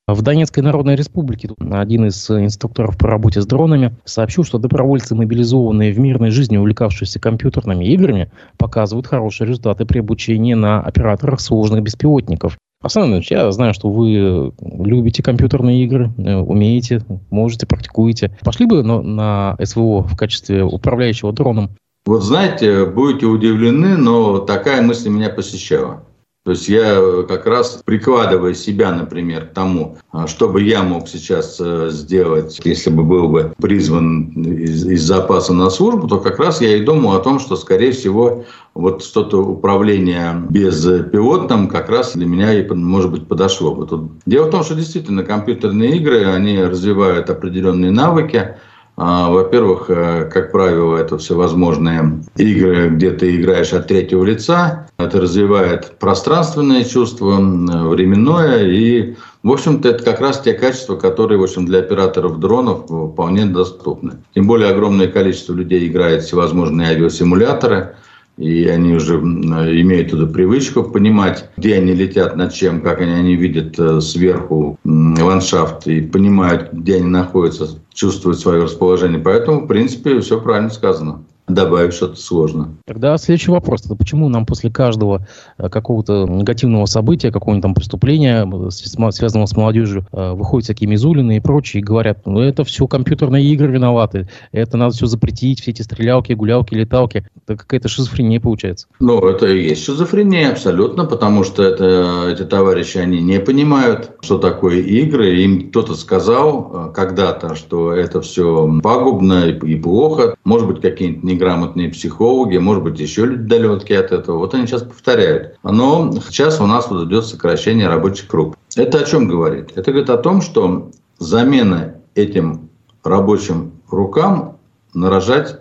В 0.07 0.23
Донецкой 0.23 0.63
Народной 0.63 0.95
Республике 0.95 1.49
один 1.73 2.07
из 2.07 2.31
инструкторов 2.31 2.97
по 2.97 3.09
работе 3.09 3.41
с 3.41 3.47
дронами 3.47 3.97
сообщил, 4.05 4.45
что 4.45 4.59
добровольцы, 4.59 5.17
мобилизованные 5.17 5.93
в 5.93 5.99
мирной 5.99 6.31
жизни, 6.31 6.57
увлекавшиеся 6.59 7.19
компьютерными 7.19 7.85
играми, 7.87 8.31
показывают 8.57 9.09
хорошие 9.09 9.49
результаты 9.49 9.85
при 9.85 9.99
обучении 9.99 10.55
на 10.55 10.81
операторах 10.81 11.41
сложных 11.41 11.83
беспилотников. 11.83 12.57
Александр 12.83 13.23
я 13.31 13.51
знаю, 13.53 13.75
что 13.75 13.89
вы 13.89 14.53
любите 14.61 15.23
компьютерные 15.23 15.85
игры, 15.85 16.13
э, 16.19 16.37
умеете, 16.37 17.01
можете, 17.31 17.67
практикуете. 17.67 18.37
Пошли 18.43 18.67
бы 18.67 18.83
на, 18.83 19.03
на 19.03 19.57
СВО 19.63 20.03
в 20.03 20.17
качестве 20.17 20.63
управляющего 20.63 21.33
дроном? 21.33 21.71
Вот 22.05 22.23
знаете, 22.23 22.87
будете 22.87 23.27
удивлены, 23.27 23.97
но 23.97 24.39
такая 24.39 24.83
мысль 24.83 25.09
меня 25.09 25.29
посещала. 25.29 26.05
То 26.47 26.53
есть 26.53 26.69
я 26.69 27.01
э, 27.01 27.25
как 27.27 27.45
раз 27.47 27.83
прикладывая 27.85 28.55
себя, 28.55 28.93
например, 28.93 29.47
к 29.47 29.53
тому, 29.53 29.99
а, 30.13 30.29
что 30.29 30.49
бы 30.49 30.63
я 30.63 30.85
мог 30.85 31.09
сейчас 31.09 31.57
э, 31.59 31.89
сделать, 31.91 32.61
если 32.63 32.89
бы 32.89 33.03
был 33.03 33.29
бы 33.29 33.53
призван 33.61 34.29
из, 34.45 34.87
из 34.87 35.03
запаса 35.03 35.53
на 35.53 35.71
службу, 35.71 36.07
то 36.07 36.21
как 36.21 36.39
раз 36.39 36.61
я 36.61 36.77
и 36.77 36.85
думал 36.85 37.17
о 37.17 37.19
том, 37.19 37.41
что, 37.41 37.57
скорее 37.57 37.91
всего, 37.91 38.45
вот 38.75 39.03
что-то 39.03 39.39
управление 39.43 40.41
без 40.49 40.85
пилотом 41.11 41.67
как 41.67 41.89
раз 41.89 42.13
для 42.13 42.27
меня, 42.27 42.55
и, 42.55 42.65
может 42.73 43.11
быть, 43.11 43.27
подошло 43.27 43.75
бы. 43.75 43.85
Тут... 43.85 44.13
Дело 44.25 44.47
в 44.47 44.51
том, 44.51 44.63
что 44.63 44.77
действительно 44.77 45.25
компьютерные 45.25 45.97
игры, 45.97 46.27
они 46.27 46.63
развивают 46.63 47.29
определенные 47.29 47.91
навыки, 47.91 48.55
во-первых, 48.97 49.91
э, 49.91 50.31
как 50.33 50.53
правило, 50.53 50.97
это 50.97 51.19
всевозможные 51.19 52.23
игры, 52.37 52.89
где 52.89 53.11
ты 53.11 53.37
играешь 53.37 53.75
от 53.75 53.89
третьего 53.89 54.25
лица. 54.25 54.89
Это 54.97 55.21
развивает 55.21 55.99
пространственное 55.99 56.83
чувство, 56.83 57.35
временное. 57.37 58.65
И, 58.65 59.17
в 59.43 59.53
общем-то, 59.53 59.89
это 59.91 60.03
как 60.03 60.21
раз 60.21 60.41
те 60.41 60.55
качества, 60.55 60.97
которые, 60.97 61.39
в 61.39 61.43
общем, 61.43 61.67
для 61.67 61.81
операторов 61.81 62.41
дронов 62.41 62.87
вполне 62.87 63.45
доступны. 63.45 64.13
Тем 64.35 64.47
более 64.47 64.71
огромное 64.71 65.09
количество 65.09 65.53
людей 65.53 65.87
играет 65.87 66.23
всевозможные 66.23 66.89
авиасимуляторы 66.89 67.97
и 68.37 68.67
они 68.67 68.95
уже 68.95 69.15
имеют 69.17 70.13
эту 70.13 70.27
привычку 70.27 70.83
понимать, 70.83 71.51
где 71.57 71.77
они 71.77 71.95
летят, 71.95 72.37
над 72.37 72.53
чем, 72.53 72.83
как 72.83 73.01
они, 73.01 73.13
они 73.13 73.37
видят 73.37 73.79
э, 73.79 74.01
сверху 74.01 74.79
ландшафт 74.85 75.87
и 75.87 76.03
понимают, 76.03 76.73
где 76.73 76.97
они 76.97 77.09
находятся, 77.09 77.79
чувствуют 77.93 78.39
свое 78.39 78.65
расположение. 78.65 79.19
Поэтому, 79.19 79.63
в 79.63 79.67
принципе, 79.67 80.21
все 80.21 80.41
правильно 80.41 80.71
сказано 80.71 81.25
добавить 81.49 81.95
что-то 81.95 82.17
сложно. 82.17 82.77
Тогда 82.87 83.17
следующий 83.19 83.51
вопрос. 83.51 83.85
Это 83.85 83.95
почему 83.95 84.29
нам 84.29 84.47
после 84.47 84.71
каждого 84.71 85.27
э, 85.59 85.69
какого-то 85.69 86.27
негативного 86.29 86.87
события, 86.87 87.31
какого-нибудь 87.31 87.63
там 87.63 87.75
преступления, 87.75 88.45
э, 88.45 89.11
связанного 89.13 89.47
с 89.47 89.57
молодежью, 89.57 90.07
э, 90.13 90.33
выходят 90.33 90.65
всякие 90.65 90.89
Мизулины 90.89 91.37
и 91.37 91.41
прочие 91.41 91.81
и 91.81 91.85
говорят, 91.85 92.27
ну 92.27 92.41
это 92.41 92.65
все 92.65 92.87
компьютерные 92.89 93.45
игры 93.45 93.69
виноваты, 93.69 94.29
это 94.53 94.77
надо 94.77 94.95
все 94.95 95.07
запретить, 95.07 95.61
все 95.61 95.71
эти 95.71 95.83
стрелялки, 95.83 96.33
гулялки, 96.33 96.75
леталки. 96.75 97.27
Это 97.45 97.57
какая-то 97.57 97.89
шизофрения 97.89 98.41
получается. 98.41 98.89
Ну, 98.99 99.21
это 99.21 99.47
и 99.47 99.69
есть 99.69 99.85
шизофрения 99.85 100.51
абсолютно, 100.51 101.05
потому 101.05 101.45
что 101.45 101.63
это, 101.63 102.29
эти 102.29 102.43
товарищи, 102.43 102.99
они 102.99 103.21
не 103.21 103.39
понимают, 103.39 104.11
что 104.21 104.39
такое 104.39 104.81
игры. 104.81 105.37
Им 105.37 105.71
кто-то 105.71 105.95
сказал 105.95 106.93
когда-то, 106.93 107.55
что 107.55 107.93
это 107.93 108.21
все 108.21 108.81
пагубно 108.83 109.49
и 109.49 109.77
плохо. 109.77 110.35
Может 110.45 110.67
быть, 110.67 110.81
какие-нибудь 110.81 111.36
неграмотные 111.37 111.91
психологи, 111.91 112.57
может 112.57 112.83
быть, 112.83 112.99
еще 112.99 113.27
люди 113.27 113.45
далекие 113.45 114.01
от 114.01 114.13
этого. 114.13 114.39
Вот 114.39 114.55
они 114.55 114.67
сейчас 114.67 114.83
повторяют. 114.83 115.57
Но 115.63 116.13
сейчас 116.29 116.61
у 116.61 116.67
нас 116.67 116.91
вот 116.91 117.07
идет 117.07 117.25
сокращение 117.25 117.89
рабочих 117.89 118.33
рук. 118.33 118.57
Это 118.75 118.99
о 118.99 119.05
чем 119.05 119.29
говорит? 119.29 119.73
Это 119.77 119.91
говорит 119.91 120.11
о 120.11 120.19
том, 120.19 120.41
что 120.43 120.91
замена 121.19 121.95
этим 122.15 122.69
рабочим 123.05 123.73
рукам 123.89 124.59
нарожать 124.95 125.61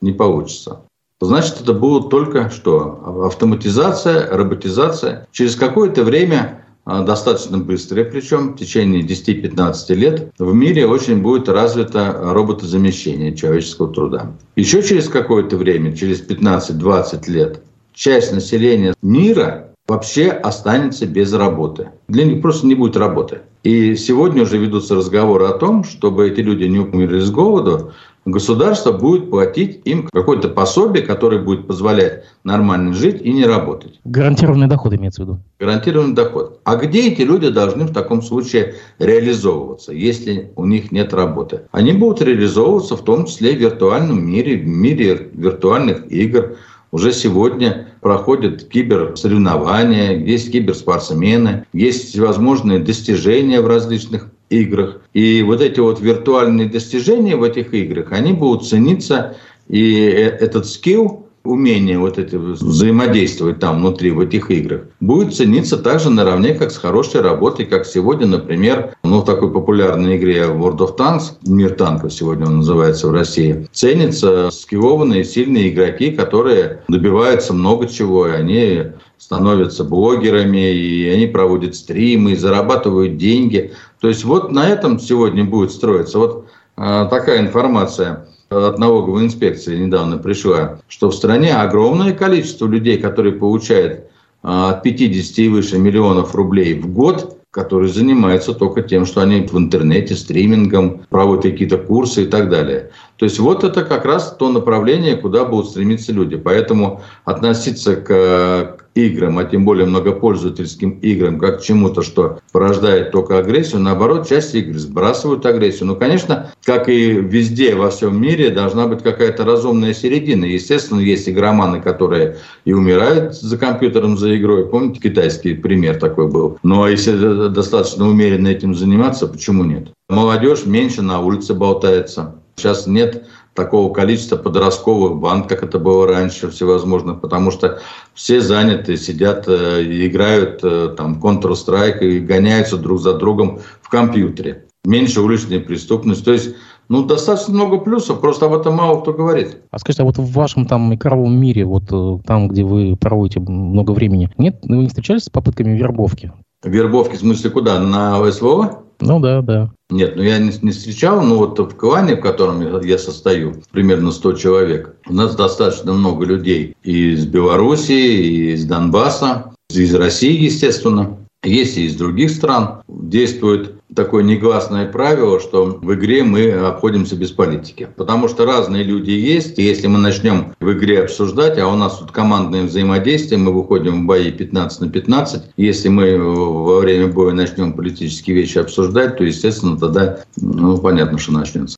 не 0.00 0.12
получится. 0.12 0.80
Значит, 1.20 1.62
это 1.62 1.72
будет 1.72 2.10
только 2.10 2.50
что? 2.50 3.24
Автоматизация, 3.24 4.28
роботизация. 4.36 5.26
Через 5.32 5.56
какое-то 5.56 6.04
время 6.04 6.65
достаточно 6.86 7.58
быстрые, 7.58 8.04
причем 8.04 8.52
в 8.52 8.56
течение 8.56 9.02
10-15 9.02 9.94
лет 9.94 10.32
в 10.38 10.54
мире 10.54 10.86
очень 10.86 11.20
будет 11.20 11.48
развито 11.48 12.16
роботозамещение 12.22 13.34
человеческого 13.34 13.92
труда. 13.92 14.32
Еще 14.54 14.82
через 14.82 15.08
какое-то 15.08 15.56
время, 15.56 15.96
через 15.96 16.26
15-20 16.26 17.30
лет, 17.30 17.60
часть 17.92 18.32
населения 18.32 18.94
мира 19.02 19.70
вообще 19.88 20.30
останется 20.30 21.06
без 21.06 21.32
работы. 21.32 21.90
Для 22.08 22.24
них 22.24 22.42
просто 22.42 22.66
не 22.66 22.74
будет 22.74 22.96
работы. 22.96 23.40
И 23.66 23.96
сегодня 23.96 24.44
уже 24.44 24.58
ведутся 24.58 24.94
разговоры 24.94 25.46
о 25.46 25.58
том, 25.58 25.82
чтобы 25.82 26.28
эти 26.28 26.38
люди 26.38 26.62
не 26.66 26.78
умерли 26.78 27.18
с 27.18 27.32
голоду, 27.32 27.90
государство 28.24 28.92
будет 28.92 29.28
платить 29.28 29.80
им 29.84 30.08
какое-то 30.12 30.48
пособие, 30.48 31.02
которое 31.02 31.42
будет 31.42 31.66
позволять 31.66 32.22
нормально 32.44 32.94
жить 32.94 33.20
и 33.20 33.32
не 33.32 33.44
работать. 33.44 33.98
Гарантированный 34.04 34.68
доход 34.68 34.94
имеется 34.94 35.22
в 35.22 35.24
виду? 35.24 35.40
Гарантированный 35.58 36.14
доход. 36.14 36.60
А 36.62 36.76
где 36.76 37.08
эти 37.08 37.22
люди 37.22 37.48
должны 37.48 37.86
в 37.86 37.92
таком 37.92 38.22
случае 38.22 38.74
реализовываться, 39.00 39.92
если 39.92 40.52
у 40.54 40.64
них 40.64 40.92
нет 40.92 41.12
работы? 41.12 41.62
Они 41.72 41.92
будут 41.92 42.22
реализовываться 42.22 42.96
в 42.96 43.02
том 43.02 43.24
числе 43.24 43.56
в 43.56 43.58
виртуальном 43.58 44.24
мире, 44.24 44.58
в 44.58 44.64
мире 44.64 45.28
виртуальных 45.32 46.08
игр. 46.12 46.56
Уже 46.96 47.12
сегодня 47.12 47.88
проходят 48.00 48.70
киберсоревнования, 48.70 50.16
есть 50.16 50.50
киберспортсмены, 50.50 51.66
есть 51.74 52.08
всевозможные 52.08 52.78
достижения 52.78 53.60
в 53.60 53.66
различных 53.66 54.30
играх. 54.48 55.02
И 55.12 55.42
вот 55.42 55.60
эти 55.60 55.78
вот 55.78 56.00
виртуальные 56.00 56.70
достижения 56.70 57.36
в 57.36 57.42
этих 57.42 57.74
играх, 57.74 58.12
они 58.12 58.32
будут 58.32 58.66
цениться, 58.66 59.36
и 59.68 59.94
э, 59.94 60.38
этот 60.40 60.66
скилл, 60.66 61.25
умение 61.46 61.98
вот 61.98 62.18
это 62.18 62.38
взаимодействовать 62.38 63.60
там 63.60 63.78
внутри, 63.78 64.10
в 64.10 64.20
этих 64.20 64.50
играх, 64.50 64.82
будет 65.00 65.34
цениться 65.34 65.76
также 65.76 66.10
наравне, 66.10 66.54
как 66.54 66.70
с 66.70 66.76
хорошей 66.76 67.20
работой, 67.20 67.66
как 67.66 67.86
сегодня, 67.86 68.26
например, 68.26 68.94
ну, 69.04 69.20
в 69.20 69.24
такой 69.24 69.52
популярной 69.52 70.16
игре 70.16 70.42
World 70.42 70.78
of 70.78 70.96
Tanks, 70.96 71.32
мир 71.46 71.74
танков 71.74 72.12
сегодня 72.12 72.46
он 72.46 72.58
называется 72.58 73.08
в 73.08 73.12
России, 73.12 73.68
ценятся 73.72 74.50
скиллованные, 74.50 75.24
сильные 75.24 75.70
игроки, 75.70 76.10
которые 76.10 76.82
добиваются 76.88 77.52
много 77.52 77.88
чего, 77.88 78.26
и 78.26 78.32
они 78.32 78.82
становятся 79.18 79.84
блогерами, 79.84 80.72
и 80.72 81.08
они 81.08 81.26
проводят 81.26 81.74
стримы, 81.74 82.32
и 82.32 82.36
зарабатывают 82.36 83.16
деньги. 83.16 83.72
То 84.00 84.08
есть 84.08 84.24
вот 84.24 84.52
на 84.52 84.68
этом 84.68 84.98
сегодня 84.98 85.44
будет 85.44 85.72
строиться. 85.72 86.18
Вот 86.18 86.46
э, 86.76 87.06
такая 87.10 87.40
информация 87.40 88.28
от 88.50 88.78
налоговой 88.78 89.24
инспекции 89.24 89.76
недавно 89.76 90.18
пришла, 90.18 90.78
что 90.88 91.10
в 91.10 91.14
стране 91.14 91.54
огромное 91.54 92.12
количество 92.12 92.66
людей, 92.66 92.98
которые 92.98 93.32
получают 93.32 94.04
а, 94.42 94.70
от 94.70 94.82
50 94.82 95.38
и 95.38 95.48
выше 95.48 95.78
миллионов 95.78 96.34
рублей 96.34 96.78
в 96.78 96.86
год, 96.92 97.38
которые 97.50 97.90
занимаются 97.90 98.52
только 98.52 98.82
тем, 98.82 99.06
что 99.06 99.22
они 99.22 99.40
в 99.40 99.56
интернете, 99.56 100.14
стримингом, 100.14 101.00
проводят 101.08 101.52
какие-то 101.52 101.78
курсы 101.78 102.24
и 102.24 102.26
так 102.26 102.50
далее. 102.50 102.90
То 103.16 103.24
есть 103.24 103.38
вот 103.38 103.64
это 103.64 103.82
как 103.82 104.04
раз 104.04 104.36
то 104.38 104.50
направление, 104.50 105.16
куда 105.16 105.46
будут 105.46 105.70
стремиться 105.70 106.12
люди. 106.12 106.36
Поэтому 106.36 107.00
относиться 107.24 107.96
к 107.96 108.76
играм, 108.96 109.38
а 109.38 109.44
тем 109.44 109.64
более 109.64 109.86
многопользовательским 109.86 110.98
играм, 111.02 111.38
как 111.38 111.62
чему-то, 111.62 112.02
что 112.02 112.40
порождает 112.52 113.12
только 113.12 113.38
агрессию. 113.38 113.80
Наоборот, 113.80 114.26
часть 114.28 114.54
игр 114.54 114.76
сбрасывают 114.78 115.44
агрессию. 115.46 115.86
Ну, 115.86 115.96
конечно, 115.96 116.52
как 116.64 116.88
и 116.88 117.12
везде 117.12 117.74
во 117.74 117.90
всем 117.90 118.20
мире, 118.20 118.50
должна 118.50 118.86
быть 118.86 119.02
какая-то 119.02 119.44
разумная 119.44 119.94
середина. 119.94 120.46
Естественно, 120.46 121.00
есть 121.00 121.28
игроманы, 121.28 121.80
которые 121.80 122.38
и 122.64 122.72
умирают 122.72 123.34
за 123.34 123.58
компьютером, 123.58 124.16
за 124.16 124.36
игрой. 124.36 124.66
Помните, 124.66 125.00
китайский 125.00 125.54
пример 125.54 125.98
такой 125.98 126.28
был. 126.28 126.58
Но 126.62 126.76
ну, 126.76 126.82
а 126.84 126.90
если 126.90 127.48
достаточно 127.48 128.08
умеренно 128.08 128.48
этим 128.48 128.74
заниматься, 128.74 129.26
почему 129.26 129.64
нет? 129.64 129.88
Молодежь 130.08 130.64
меньше 130.66 131.02
на 131.02 131.20
улице 131.20 131.52
болтается. 131.52 132.36
Сейчас 132.56 132.86
нет 132.86 133.26
такого 133.56 133.92
количества 133.92 134.36
подростковых 134.36 135.16
банд, 135.16 135.48
как 135.48 135.64
это 135.64 135.78
было 135.78 136.06
раньше, 136.06 136.50
всевозможных, 136.50 137.20
потому 137.20 137.50
что 137.50 137.80
все 138.14 138.40
заняты, 138.40 138.96
сидят, 138.96 139.48
э, 139.48 139.82
играют 140.06 140.60
э, 140.62 140.94
там 140.96 141.20
Counter-Strike 141.20 142.00
и 142.00 142.20
гоняются 142.20 142.76
друг 142.76 143.00
за 143.00 143.14
другом 143.14 143.60
в 143.82 143.88
компьютере. 143.88 144.66
Меньше 144.84 145.20
уличной 145.20 145.58
преступности. 145.58 146.24
То 146.24 146.32
есть 146.32 146.54
ну, 146.88 147.04
достаточно 147.04 147.52
много 147.52 147.78
плюсов, 147.78 148.20
просто 148.20 148.46
об 148.46 148.54
этом 148.54 148.76
мало 148.76 149.00
кто 149.00 149.12
говорит. 149.12 149.58
А 149.72 149.78
скажите, 149.80 150.02
а 150.02 150.06
вот 150.06 150.18
в 150.18 150.32
вашем 150.32 150.66
там 150.66 150.94
игровом 150.94 151.36
мире, 151.36 151.64
вот 151.64 151.84
э, 151.90 152.18
там, 152.24 152.48
где 152.48 152.62
вы 152.62 152.96
проводите 152.96 153.40
много 153.40 153.90
времени, 153.90 154.30
нет, 154.38 154.60
вы 154.62 154.76
не 154.76 154.88
встречались 154.88 155.24
с 155.24 155.30
попытками 155.30 155.76
вербовки? 155.76 156.32
Вербовки, 156.62 157.16
в 157.16 157.20
смысле, 157.20 157.50
куда? 157.50 157.80
На 157.80 158.30
СВО? 158.30 158.85
Ну 159.00 159.20
да, 159.20 159.42
да. 159.42 159.70
Нет, 159.90 160.16
ну 160.16 160.22
я 160.22 160.38
не, 160.38 160.52
не 160.62 160.70
встречал, 160.70 161.22
но 161.22 161.36
вот 161.36 161.58
в 161.58 161.76
клане, 161.76 162.16
в 162.16 162.20
котором 162.20 162.82
я 162.82 162.98
состою, 162.98 163.62
примерно 163.70 164.10
100 164.10 164.32
человек, 164.34 164.96
у 165.08 165.14
нас 165.14 165.36
достаточно 165.36 165.92
много 165.92 166.24
людей 166.24 166.74
и 166.82 167.12
из 167.12 167.26
Белоруссии, 167.26 168.24
и 168.24 168.52
из 168.52 168.64
Донбасса, 168.64 169.52
из 169.70 169.94
России, 169.94 170.44
естественно. 170.44 171.18
Есть 171.44 171.76
и 171.76 171.84
из 171.86 171.94
других 171.94 172.30
стран. 172.30 172.82
Действует 172.88 173.75
такое 173.94 174.22
негласное 174.24 174.90
правило, 174.90 175.40
что 175.40 175.64
в 175.64 175.94
игре 175.94 176.22
мы 176.22 176.50
обходимся 176.50 177.16
без 177.16 177.30
политики. 177.30 177.88
Потому 177.96 178.28
что 178.28 178.44
разные 178.44 178.82
люди 178.82 179.10
есть. 179.10 179.58
И 179.58 179.62
если 179.62 179.86
мы 179.86 179.98
начнем 179.98 180.54
в 180.60 180.72
игре 180.72 181.02
обсуждать, 181.02 181.58
а 181.58 181.68
у 181.68 181.76
нас 181.76 181.98
тут 181.98 182.10
командное 182.10 182.64
взаимодействие, 182.64 183.38
мы 183.38 183.52
выходим 183.52 184.02
в 184.02 184.06
бои 184.06 184.30
15 184.30 184.80
на 184.80 184.90
15. 184.90 185.52
Если 185.56 185.88
мы 185.88 186.18
во 186.18 186.80
время 186.80 187.08
боя 187.08 187.32
начнем 187.32 187.72
политические 187.72 188.36
вещи 188.36 188.58
обсуждать, 188.58 189.16
то, 189.16 189.24
естественно, 189.24 189.78
тогда, 189.78 190.18
ну, 190.36 190.76
понятно, 190.78 191.18
что 191.18 191.32
начнется. 191.32 191.76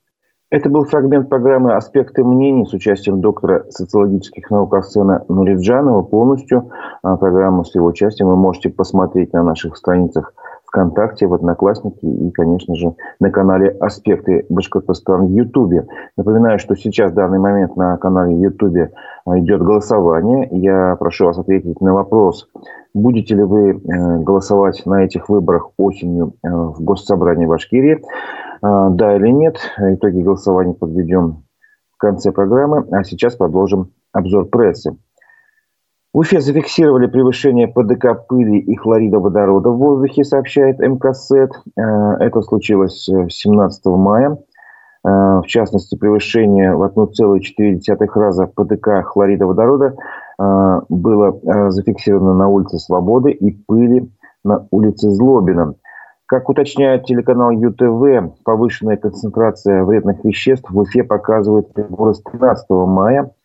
Это 0.50 0.70
был 0.70 0.84
фрагмент 0.84 1.28
программы 1.28 1.74
«Аспекты 1.74 2.24
мнений» 2.24 2.64
с 2.64 2.72
участием 2.72 3.20
доктора 3.20 3.66
социологических 3.68 4.50
наук 4.50 4.72
Арсена 4.72 5.22
Нуриджанова. 5.28 6.02
Полностью 6.02 6.70
а, 7.02 7.18
программу 7.18 7.66
с 7.66 7.74
его 7.74 7.88
участием 7.88 8.28
вы 8.28 8.36
можете 8.36 8.70
посмотреть 8.70 9.34
на 9.34 9.42
наших 9.42 9.76
страницах 9.76 10.32
ВКонтакте, 10.68 11.26
в 11.26 11.34
Одноклассники 11.34 12.04
и, 12.04 12.30
конечно 12.30 12.74
же, 12.74 12.94
на 13.20 13.30
канале 13.30 13.70
«Аспекты 13.80 14.44
Башкортостана» 14.50 15.24
в 15.24 15.30
Ютубе. 15.30 15.86
Напоминаю, 16.16 16.58
что 16.58 16.76
сейчас, 16.76 17.12
в 17.12 17.14
данный 17.14 17.38
момент, 17.38 17.74
на 17.76 17.96
канале 17.96 18.38
Ютубе 18.38 18.92
а, 19.24 19.38
идет 19.38 19.62
голосование. 19.62 20.48
Я 20.52 20.96
прошу 20.96 21.26
вас 21.26 21.38
ответить 21.38 21.80
на 21.80 21.94
вопрос, 21.94 22.48
будете 22.92 23.34
ли 23.34 23.42
вы 23.42 23.70
э, 23.70 24.18
голосовать 24.18 24.82
на 24.84 25.04
этих 25.04 25.30
выборах 25.30 25.70
осенью 25.78 26.34
э, 26.42 26.48
в 26.50 26.82
Госсобрании 26.82 27.46
Башкирии, 27.46 28.02
а, 28.60 28.90
да 28.90 29.16
или 29.16 29.28
нет. 29.28 29.58
Итоги 29.78 30.20
голосования 30.20 30.74
подведем 30.74 31.44
в 31.94 31.98
конце 31.98 32.30
программы. 32.30 32.86
А 32.92 33.04
сейчас 33.04 33.36
продолжим 33.36 33.92
обзор 34.12 34.46
прессы. 34.46 34.96
В 36.18 36.22
Уфе 36.22 36.40
зафиксировали 36.40 37.06
превышение 37.06 37.68
ПДК 37.68 38.26
пыли 38.26 38.58
и 38.58 38.74
хлорида 38.74 39.20
водорода 39.20 39.70
в 39.70 39.78
воздухе, 39.78 40.24
сообщает 40.24 40.80
МКСЭД. 40.80 41.52
Э, 41.76 42.16
это 42.18 42.42
случилось 42.42 43.04
17 43.04 43.86
э, 43.86 43.90
мая. 43.90 44.36
Э, 45.04 45.08
в 45.38 45.44
частности, 45.46 45.94
превышение 45.96 46.74
в 46.74 46.82
1,4 46.82 48.06
раза 48.16 48.48
ПДК 48.48 49.04
хлорида 49.04 49.46
водорода 49.46 49.94
было 50.88 51.70
зафиксировано 51.70 52.34
на 52.34 52.48
улице 52.48 52.80
Свободы 52.80 53.30
и 53.30 53.52
пыли 53.52 54.10
на 54.42 54.66
улице 54.72 55.10
Злобина. 55.10 55.74
Как 56.26 56.48
уточняет 56.48 57.04
телеканал 57.04 57.52
ЮТВ, 57.52 58.42
повышенная 58.44 58.96
концентрация 58.96 59.84
вредных 59.84 60.24
веществ 60.24 60.68
в 60.68 60.78
Уфе 60.80 61.04
показывает 61.04 61.72
приборы 61.72 62.14
с 62.14 62.22
13 62.22 62.66
мая– 62.70 63.30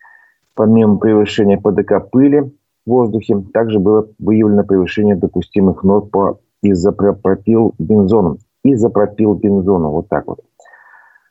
Помимо 0.54 0.98
превышения 0.98 1.58
ПДК 1.58 2.08
пыли 2.10 2.52
в 2.86 2.90
воздухе, 2.90 3.42
также 3.52 3.78
было 3.78 4.08
выявлено 4.18 4.64
превышение 4.64 5.16
допустимых 5.16 5.82
норм 5.84 6.08
по 6.08 6.38
изопропилбензону. 6.62 8.38
Изопропилбензону, 8.64 9.90
вот 9.90 10.08
так 10.08 10.26
вот. 10.26 10.40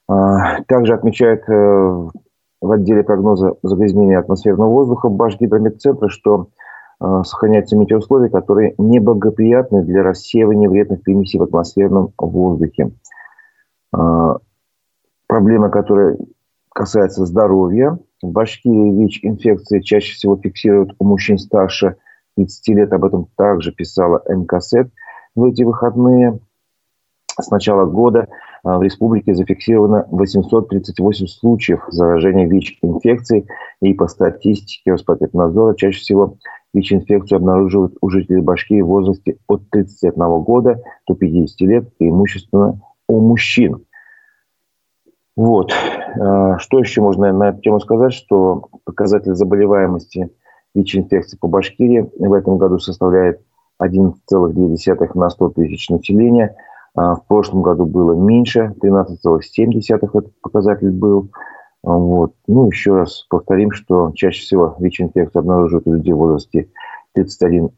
А, 0.08 0.62
также 0.64 0.94
отмечают 0.94 1.44
э, 1.48 2.10
в 2.62 2.72
отделе 2.72 3.04
прогноза 3.04 3.56
загрязнения 3.64 4.20
атмосферного 4.20 4.70
воздуха 4.70 5.10
Башгидрометцентра, 5.10 6.10
что 6.10 6.48
э, 7.00 7.22
сохраняются 7.26 7.78
метеоусловия, 7.78 8.30
которые 8.30 8.76
неблагоприятны 8.78 9.84
для 9.84 10.04
рассеивания 10.04 10.70
вредных 10.70 11.02
примесей 11.02 11.40
в 11.40 11.44
атмосферном 11.44 12.14
воздухе. 12.18 12.92
А, 13.94 14.38
проблема, 15.28 15.70
которая 15.70 16.18
касается 16.74 17.26
здоровья, 17.26 17.98
в 18.22 18.32
Башкирии 18.32 19.04
ВИЧ-инфекции 19.04 19.82
чаще 19.82 20.14
всего 20.16 20.38
фиксируют 20.38 20.96
у 21.00 21.06
мужчин 21.06 21.38
старше 21.38 21.98
30 22.36 22.68
лет. 22.70 22.94
Об 22.94 23.06
этом 23.06 23.28
также 23.36 23.72
писала 23.72 24.24
МКСЭД. 24.28 24.90
В 25.36 25.46
эти 25.46 25.64
выходные 25.64 26.40
с 27.40 27.50
начала 27.50 27.86
года 27.86 28.28
а, 28.64 28.78
в 28.78 28.84
республике 28.84 29.34
зафиксировано 29.34 30.08
838 30.10 31.28
случаев 31.28 31.84
заражения 31.90 32.48
ВИЧ-инфекцией. 32.48 33.48
И 33.82 33.94
по 33.94 34.08
статистике 34.08 34.92
Роспотребнадзора 34.92 35.76
чаще 35.76 36.00
всего 36.00 36.38
ВИЧ-инфекцию 36.74 37.38
обнаруживают 37.38 37.96
у 38.02 38.10
жителей 38.10 38.42
Башкирии 38.42 38.82
в 38.82 38.88
возрасте 38.88 39.38
от 39.48 39.70
31 39.70 40.42
года 40.42 40.82
до 41.08 41.16
50 41.16 41.62
лет, 41.62 41.98
преимущественно 41.98 42.80
у 43.08 43.20
мужчин. 43.20 43.86
Вот. 45.36 45.72
А, 46.20 46.58
что 46.60 46.80
еще 46.80 47.02
можно 47.02 47.32
на 47.34 47.50
эту 47.50 47.62
тему 47.62 47.80
сказать, 47.80 48.14
что 48.14 48.68
показатель 48.86 49.34
заболеваемости 49.34 50.32
ВИЧ-инфекции 50.76 51.38
по 51.38 51.48
Башкирии 51.48 52.10
в 52.18 52.34
этом 52.34 52.58
году 52.58 52.80
составляет 52.80 53.42
11,2 53.82 55.12
на 55.16 55.30
100 55.30 55.50
тысяч 55.50 55.90
населения. 55.90 56.56
А, 56.96 57.16
в 57.16 57.26
прошлом 57.26 57.64
году 57.64 57.86
было 57.86 58.14
меньше, 58.14 58.74
13,7 58.82 59.82
этот 59.90 60.40
показатель 60.42 60.92
был. 60.92 61.30
Вот. 61.82 62.34
Ну, 62.48 62.68
еще 62.68 62.96
раз 62.96 63.26
повторим, 63.30 63.72
что 63.72 64.12
чаще 64.16 64.42
всего 64.42 64.76
ВИЧ-инфекцию 64.80 65.42
обнаруживают 65.42 65.88
у 65.88 65.94
людей 65.94 66.14
в 66.14 66.18
возрасте 66.18 66.70
31-40 67.18 67.70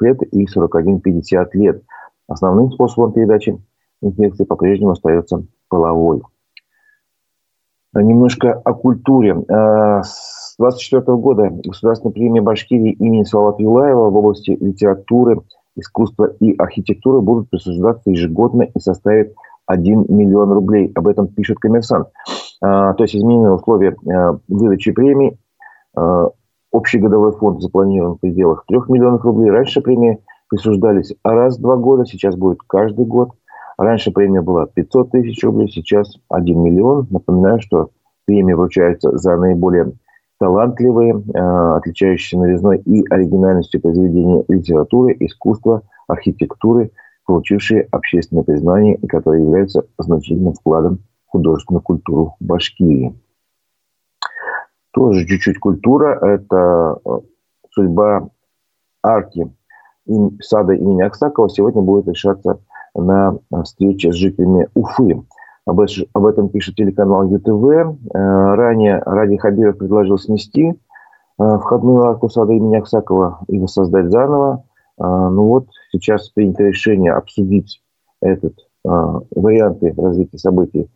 лет 0.00 0.22
и 0.22 0.46
41-50 0.46 1.48
лет. 1.54 1.82
Основным 2.28 2.72
способом 2.72 3.12
передачи 3.12 3.58
инфекции 4.02 4.44
по-прежнему 4.44 4.92
остается 4.92 5.44
половой. 5.68 6.22
Немножко 7.94 8.52
о 8.52 8.74
культуре. 8.74 9.36
Э, 9.48 10.02
с 10.02 10.56
24 10.58 11.16
года 11.16 11.50
Государственная 11.64 12.12
премия 12.12 12.42
Башкирии 12.42 12.92
имени 12.92 13.22
Салавата 13.22 13.62
Юлаева 13.62 14.10
в 14.10 14.16
области 14.16 14.50
литературы, 14.50 15.40
искусства 15.76 16.32
и 16.40 16.56
архитектуры 16.56 17.20
будут 17.20 17.50
присуждаться 17.50 18.10
ежегодно 18.10 18.62
и 18.62 18.78
составят 18.80 19.32
1 19.66 20.06
миллион 20.08 20.52
рублей. 20.52 20.90
Об 20.94 21.06
этом 21.06 21.28
пишет 21.28 21.58
коммерсант. 21.58 22.08
Э, 22.62 22.94
то 22.96 22.96
есть 22.98 23.14
изменены 23.14 23.52
условия 23.52 23.94
э, 24.06 24.38
выдачи 24.48 24.92
премий. 24.92 25.38
Общий 26.72 26.98
годовой 26.98 27.30
фонд 27.30 27.62
запланирован 27.62 28.16
в 28.16 28.20
пределах 28.20 28.64
3 28.66 28.78
миллионов 28.88 29.22
рублей. 29.22 29.48
Раньше 29.48 29.80
премии 29.80 30.18
присуждались 30.48 31.14
раз 31.22 31.56
в 31.56 31.60
два 31.60 31.76
года, 31.76 32.04
сейчас 32.04 32.34
будет 32.34 32.58
каждый 32.66 33.04
год– 33.04 33.30
Раньше 33.76 34.12
премия 34.12 34.40
была 34.40 34.66
500 34.66 35.10
тысяч 35.10 35.42
рублей, 35.42 35.68
сейчас 35.68 36.16
1 36.28 36.62
миллион. 36.62 37.06
Напоминаю, 37.10 37.60
что 37.60 37.90
премии 38.24 38.52
вручаются 38.52 39.16
за 39.16 39.36
наиболее 39.36 39.92
талантливые, 40.38 41.14
э, 41.14 41.76
отличающиеся 41.76 42.38
новизной 42.38 42.78
и 42.78 43.04
оригинальностью 43.08 43.80
произведения 43.80 44.44
литературы, 44.48 45.16
искусства, 45.20 45.82
архитектуры, 46.06 46.90
получившие 47.24 47.88
общественное 47.90 48.42
признание 48.42 48.96
и 48.96 49.06
которые 49.06 49.44
являются 49.44 49.84
значительным 49.98 50.54
вкладом 50.54 50.98
в 51.26 51.30
художественную 51.30 51.82
культуру 51.82 52.36
Башкирии. 52.40 53.14
Тоже 54.92 55.26
чуть-чуть 55.26 55.58
культура. 55.58 56.18
Это 56.24 56.98
э, 57.04 57.10
судьба 57.70 58.28
арки 59.02 59.50
сада 60.40 60.74
имени 60.74 61.02
Аксакова 61.02 61.48
сегодня 61.48 61.80
будет 61.80 62.08
решаться 62.08 62.60
на 62.94 63.38
встрече 63.64 64.12
с 64.12 64.14
жителями 64.14 64.68
Уфы. 64.74 65.22
Об, 65.66 65.80
этом 66.26 66.48
пишет 66.50 66.76
телеканал 66.76 67.24
ЮТВ. 67.24 67.98
Э, 68.14 68.18
ранее 68.54 69.02
Ради 69.04 69.36
Хабиров 69.36 69.78
предложил 69.78 70.18
снести 70.18 70.74
входную 71.36 72.04
арку 72.04 72.28
сада 72.28 72.52
имени 72.52 72.76
Аксакова 72.76 73.40
и 73.48 73.58
воссоздать 73.58 74.08
заново. 74.10 74.62
Ну 74.96 75.46
вот 75.46 75.66
сейчас 75.90 76.28
принято 76.28 76.62
решение 76.62 77.12
обсудить 77.12 77.82
этот 78.22 78.54
варианты 78.84 79.92
развития 79.96 80.38
событий 80.38 80.88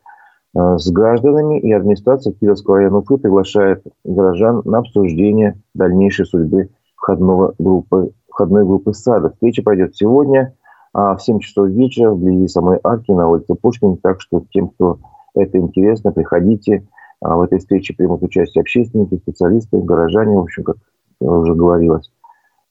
с 0.55 0.89
гражданами, 0.93 1.59
и 1.59 1.73
администрация 1.73 2.33
Кировского 2.33 2.77
района 2.77 2.99
Уфы 2.99 3.17
приглашает 3.17 3.83
горожан 4.05 4.63
на 4.65 4.79
обсуждение 4.79 5.61
дальнейшей 5.75 6.27
судьбы 6.27 6.71
входного 6.95 7.55
группы, 7.59 8.13
входной 8.29 8.65
группы 8.65 8.93
сада. 8.93 9.31
Встреча 9.31 9.63
пройдет 9.63 9.97
сегодня 9.97 10.55
а 10.93 11.17
в 11.17 11.23
7 11.23 11.39
часов 11.41 11.69
вечера 11.69 12.11
вблизи 12.11 12.49
самой 12.49 12.79
арки 12.83 13.11
на 13.11 13.29
улице 13.29 13.55
Пушкина. 13.55 13.97
Так 14.03 14.21
что 14.21 14.45
тем, 14.51 14.69
кто 14.69 14.99
это 15.35 15.59
интересно, 15.59 16.13
приходите. 16.13 16.87
А 17.21 17.37
в 17.37 17.43
этой 17.43 17.59
встрече 17.59 17.95
примут 17.95 18.23
участие 18.23 18.63
общественники, 18.63 19.17
специалисты, 19.17 19.79
горожане, 19.79 20.37
в 20.37 20.43
общем, 20.43 20.63
как 20.63 20.77
уже 21.21 21.55
говорилось. 21.55 22.13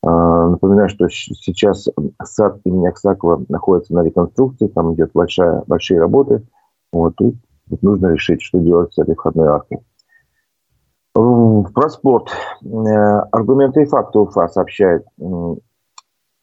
А, 0.04 0.48
напоминаю, 0.48 0.90
что 0.90 1.10
сейчас 1.10 1.88
сад 2.24 2.60
имени 2.64 2.88
Аксакова 2.88 3.44
находится 3.50 3.94
на 3.94 4.04
реконструкции, 4.04 4.68
там 4.68 4.94
идет 4.94 5.12
большая, 5.14 5.64
большие 5.68 6.00
работы. 6.00 6.48
Вот, 6.94 7.16
тут 7.18 7.36
нужно 7.82 8.08
решить, 8.14 8.42
что 8.42 8.60
делать 8.60 8.94
с 8.94 9.00
этой 9.00 9.16
входной 9.16 9.48
аркой. 9.48 9.80
Про 11.14 11.90
спорт. 11.90 12.30
Э, 12.64 13.22
аргументы 13.32 13.82
и 13.82 13.86
факты 13.86 14.20
УФА 14.20 14.48
сообщает 14.50 15.04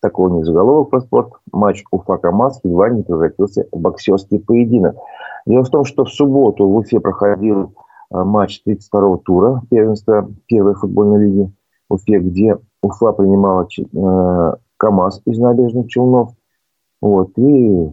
такого 0.04 0.36
не 0.36 0.44
заголовок 0.44 0.90
про 0.90 1.00
спорт. 1.00 1.32
Матч 1.50 1.84
Уфа-Камаз 1.90 2.60
едва 2.62 2.90
не 2.90 3.02
превратился 3.02 3.66
в 3.72 3.80
боксерский 3.80 4.38
поединок. 4.38 4.96
Дело 5.46 5.64
в 5.64 5.70
том, 5.70 5.84
что 5.84 6.04
в 6.04 6.10
субботу 6.10 6.68
в 6.68 6.76
Уфе 6.76 7.00
проходил 7.00 7.72
э, 8.12 8.22
матч 8.22 8.62
32-го 8.66 9.16
тура 9.16 9.62
первенства 9.70 10.28
первой 10.46 10.74
футбольной 10.74 11.26
лиги 11.26 11.52
Уфе, 11.88 12.18
где 12.18 12.58
Уфа 12.82 13.12
принимала 13.12 13.66
э, 13.66 14.56
КАМАЗ 14.76 15.22
из 15.24 15.38
набережных 15.38 15.88
Челнов. 15.88 16.32
Вот, 17.00 17.30
и 17.38 17.90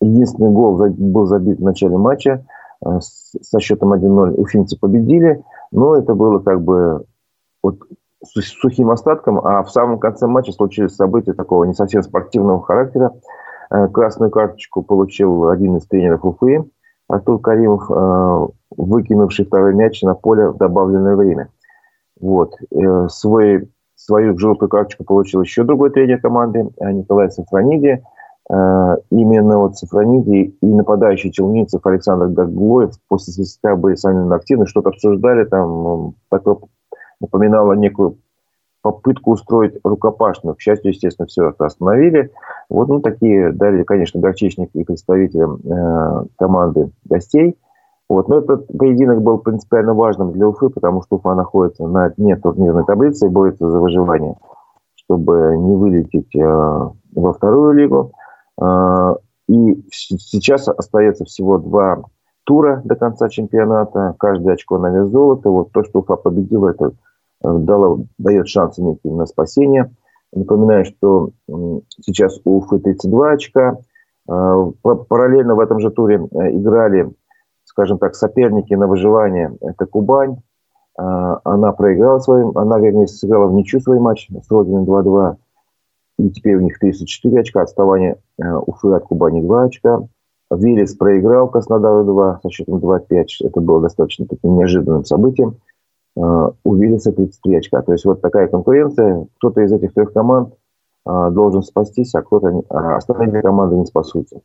единственный 0.00 0.50
гол 0.50 0.76
был 0.76 1.26
забит 1.26 1.58
в 1.58 1.64
начале 1.64 1.96
матча 1.96 2.46
э, 2.84 2.98
со 3.00 3.58
счетом 3.58 3.92
1-0. 3.92 4.34
Уфимцы 4.34 4.78
победили, 4.78 5.42
но 5.72 5.96
это 5.96 6.14
было 6.14 6.38
как 6.38 6.62
бы 6.62 7.04
вот 7.62 7.78
с 8.24 8.40
сухим 8.60 8.90
остатком, 8.90 9.38
а 9.38 9.62
в 9.62 9.70
самом 9.70 9.98
конце 9.98 10.26
матча 10.26 10.52
случились 10.52 10.94
события 10.94 11.32
такого 11.32 11.64
не 11.64 11.74
совсем 11.74 12.02
спортивного 12.02 12.62
характера. 12.62 13.12
Э, 13.70 13.88
красную 13.88 14.30
карточку 14.30 14.82
получил 14.82 15.48
один 15.48 15.76
из 15.76 15.86
тренеров 15.86 16.24
Уфы, 16.24 16.64
Артур 17.08 17.40
Каримов, 17.40 17.90
э, 17.90 18.48
выкинувший 18.76 19.46
второй 19.46 19.74
мяч 19.74 20.02
на 20.02 20.14
поле 20.14 20.48
в 20.48 20.56
добавленное 20.56 21.16
время. 21.16 21.48
Вот. 22.20 22.54
Э, 22.72 23.08
свой, 23.08 23.70
свою 23.94 24.36
желтую 24.38 24.68
карточку 24.68 25.04
получил 25.04 25.42
еще 25.42 25.64
другой 25.64 25.90
тренер 25.90 26.20
команды, 26.20 26.68
Николай 26.80 27.30
Сафрониди. 27.30 28.02
Именно 28.50 29.58
вот 29.58 29.76
Сафрониди 29.76 30.56
и 30.58 30.66
нападающий 30.66 31.30
Челницев 31.30 31.84
Александр 31.84 32.28
Гаглоев 32.28 32.94
после 33.06 33.34
свистка 33.34 33.76
были 33.76 33.94
сами 33.94 34.34
активны, 34.34 34.64
что-то 34.66 34.88
обсуждали, 34.88 35.44
там 35.44 36.14
такое 36.30 36.56
напоминало 37.20 37.72
некую 37.74 38.18
попытку 38.82 39.32
устроить 39.32 39.78
рукопашную. 39.84 40.54
К 40.54 40.60
счастью, 40.60 40.92
естественно, 40.92 41.26
все 41.26 41.50
это 41.50 41.66
остановили. 41.66 42.30
Вот 42.68 42.88
ну, 42.88 43.00
такие 43.00 43.52
дали, 43.52 43.82
конечно, 43.82 44.20
горчичник 44.20 44.70
и 44.74 44.84
представителям 44.84 45.60
э, 45.64 46.24
команды 46.38 46.90
гостей. 47.04 47.58
Вот. 48.08 48.28
Но 48.28 48.38
этот 48.38 48.66
поединок 48.68 49.22
был 49.22 49.38
принципиально 49.38 49.94
важным 49.94 50.32
для 50.32 50.48
Уфы, 50.48 50.70
потому 50.70 51.02
что 51.02 51.16
Уфа 51.16 51.34
находится 51.34 51.86
на 51.86 52.10
дне 52.10 52.36
турнирной 52.36 52.84
таблицы 52.84 53.26
и 53.26 53.30
борется 53.30 53.68
за 53.68 53.78
выживание, 53.78 54.36
чтобы 54.94 55.56
не 55.58 55.76
вылететь 55.76 56.34
э, 56.34 56.40
во 56.40 57.32
вторую 57.32 57.74
лигу. 57.74 58.12
Э, 58.60 59.16
и 59.48 59.82
сейчас 59.90 60.68
остается 60.68 61.24
всего 61.24 61.58
два 61.58 62.02
тура 62.44 62.80
до 62.84 62.96
конца 62.96 63.28
чемпионата. 63.28 64.14
Каждое 64.18 64.54
очко 64.54 64.78
на 64.78 64.90
вес 64.90 65.08
золота. 65.08 65.50
Вот 65.50 65.72
то, 65.72 65.84
что 65.84 66.00
Уфа 66.00 66.16
победила, 66.16 66.70
это 66.70 66.92
дало, 67.42 68.04
дает 68.18 68.48
шансы 68.48 68.82
некие 68.82 69.12
на 69.12 69.26
спасение. 69.26 69.90
Напоминаю, 70.32 70.84
что 70.84 71.30
сейчас 72.00 72.40
у 72.44 72.58
Уфы 72.58 72.78
32 72.78 73.30
очка. 73.30 73.78
Э, 74.28 74.72
параллельно 74.82 75.54
в 75.54 75.60
этом 75.60 75.80
же 75.80 75.90
туре 75.90 76.16
э, 76.16 76.50
играли, 76.52 77.10
скажем 77.64 77.98
так, 77.98 78.14
соперники 78.14 78.74
на 78.74 78.86
выживание. 78.86 79.56
Это 79.60 79.86
Кубань. 79.86 80.38
Она 80.96 81.70
проиграла 81.74 82.18
свой, 82.18 82.42
она, 82.56 82.80
вернее, 82.80 83.06
сыграла 83.06 83.46
в 83.46 83.54
ничью 83.54 83.78
свой 83.78 84.00
матч 84.00 84.28
с 84.28 84.50
Родиной 84.50 84.82
2-2. 84.82 85.36
И 86.18 86.30
теперь 86.30 86.56
у 86.56 86.60
них 86.60 86.76
34 86.80 87.38
очка. 87.38 87.62
Отставание 87.62 88.16
Уфы 88.36 88.88
от 88.88 89.04
Кубани 89.04 89.40
2 89.40 89.62
очка. 89.62 90.00
Виллис 90.50 90.96
проиграл 90.96 91.48
Краснодару 91.48 92.04
2 92.04 92.40
со 92.42 92.50
счетом 92.50 92.78
2-5. 92.78 93.26
Это 93.44 93.60
было 93.60 93.80
достаточно 93.80 94.26
таким 94.26 94.56
неожиданным 94.56 95.04
событием. 95.04 95.58
Э, 96.18 96.50
у 96.64 96.74
Виллиса 96.74 97.12
33 97.12 97.56
очка. 97.56 97.82
То 97.82 97.92
есть 97.92 98.04
вот 98.04 98.20
такая 98.20 98.48
конкуренция. 98.48 99.26
Кто-то 99.36 99.60
из 99.60 99.72
этих 99.72 99.94
трех 99.94 100.12
команд 100.12 100.52
э, 101.06 101.28
должен 101.30 101.62
спастись, 101.62 102.14
а 102.14 102.22
кто-то 102.22 102.62
а 102.70 102.96
остальные 102.96 103.40
команды 103.40 103.76
не 103.76 103.86
спасутся. 103.86 104.40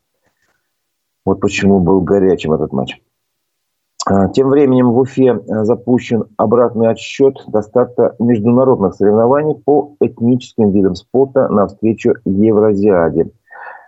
Вот 1.25 1.39
почему 1.39 1.79
был 1.79 2.01
горячим 2.01 2.53
этот 2.53 2.73
матч. 2.73 3.01
Э, 4.07 4.29
тем 4.33 4.49
временем 4.49 4.91
в 4.91 4.99
Уфе 4.99 5.41
запущен 5.47 6.25
обратный 6.37 6.89
отсчет 6.89 7.37
до 7.47 7.63
старта 7.63 8.15
международных 8.19 8.93
соревнований 8.93 9.55
по 9.55 9.95
этническим 9.99 10.69
видам 10.69 10.93
спорта 10.93 11.47
на 11.47 11.65
встречу 11.65 12.13
Евразиаде. 12.23 13.31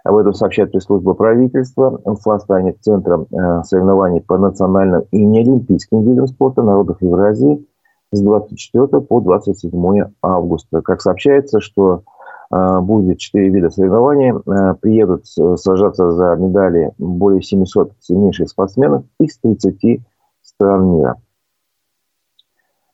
Об 0.03 0.15
этом 0.15 0.33
сообщает 0.33 0.71
пресс-служба 0.71 1.13
правительства. 1.13 2.01
Уфа 2.03 2.39
станет 2.39 2.77
центром 2.81 3.27
соревнований 3.63 4.21
по 4.21 4.37
национальным 4.37 5.03
и 5.11 5.23
неолимпийским 5.23 6.03
видам 6.03 6.27
спорта 6.27 6.63
народов 6.63 7.01
Евразии 7.01 7.63
с 8.11 8.21
24 8.21 9.01
по 9.01 9.19
27 9.19 10.11
августа. 10.21 10.81
Как 10.81 11.01
сообщается, 11.01 11.59
что 11.59 12.03
э, 12.51 12.79
будет 12.79 13.19
четыре 13.19 13.49
вида 13.49 13.69
соревнований. 13.69 14.31
Э, 14.31 14.75
приедут 14.75 15.25
сражаться 15.27 16.11
за 16.11 16.35
медали 16.35 16.91
более 16.97 17.41
700 17.41 17.93
сильнейших 17.99 18.49
спортсменов 18.49 19.05
из 19.19 19.37
30 19.39 20.01
стран 20.41 20.87
мира. 20.89 21.15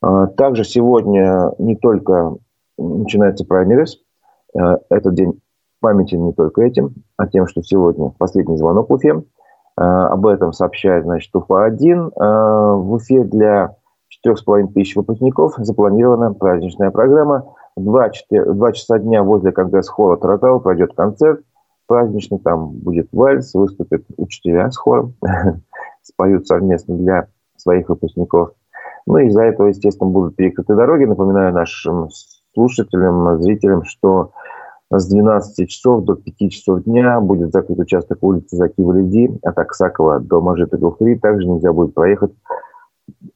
Э, 0.03 0.27
также 0.35 0.63
сегодня 0.63 1.51
не 1.59 1.75
только 1.75 2.35
начинается 2.77 3.45
праймерис, 3.45 3.99
этот 4.53 5.13
день 5.13 5.39
памятен 5.79 6.25
не 6.25 6.33
только 6.33 6.63
этим, 6.63 6.95
а 7.15 7.27
тем, 7.27 7.47
что 7.47 7.61
сегодня 7.61 8.11
последний 8.17 8.57
звонок 8.57 8.89
в 8.89 8.93
Уфе. 8.93 9.23
Об 9.75 10.25
этом 10.25 10.51
сообщает, 10.51 11.05
значит, 11.05 11.33
Уфа-1. 11.33 12.11
В 12.15 12.93
Уфе 12.93 13.23
для 13.23 13.77
4,5 14.25 14.73
тысяч 14.73 14.95
выпускников 14.95 15.55
запланирована 15.57 16.33
праздничная 16.33 16.91
программа. 16.91 17.55
Два, 17.75 18.09
4, 18.09 18.53
два 18.53 18.71
часа 18.73 18.99
дня 18.99 19.23
возле 19.23 19.51
конгресс-холла 19.51 20.17
Таратау 20.17 20.59
пройдет 20.59 20.93
концерт 20.95 21.41
праздничный. 21.87 22.39
Там 22.39 22.71
будет 22.71 23.09
вальс, 23.11 23.53
выступят 23.53 24.03
учителя 24.17 24.69
с 24.71 24.77
хором, 24.77 25.15
споют 26.01 26.47
совместно 26.47 26.95
для 26.95 27.27
своих 27.57 27.89
выпускников. 27.89 28.51
Ну 29.05 29.17
и 29.17 29.27
из-за 29.27 29.43
этого, 29.43 29.67
естественно, 29.67 30.09
будут 30.09 30.35
перекрыты 30.35 30.75
дороги. 30.75 31.05
Напоминаю 31.05 31.53
нашим 31.53 32.09
слушателям, 32.53 33.41
зрителям, 33.41 33.83
что 33.83 34.31
с 34.91 35.07
12 35.07 35.69
часов 35.69 36.03
до 36.03 36.15
5 36.15 36.51
часов 36.51 36.83
дня 36.83 37.19
будет 37.21 37.51
закрыт 37.51 37.79
участок 37.79 38.19
улицы 38.21 38.57
Закива-Леди 38.57 39.39
от 39.41 39.57
Аксакова 39.57 40.19
до 40.19 40.41
Мажита 40.41 40.77
Гуфри. 40.77 41.15
Также 41.15 41.47
нельзя 41.47 41.71
будет 41.71 41.93
проехать 41.93 42.31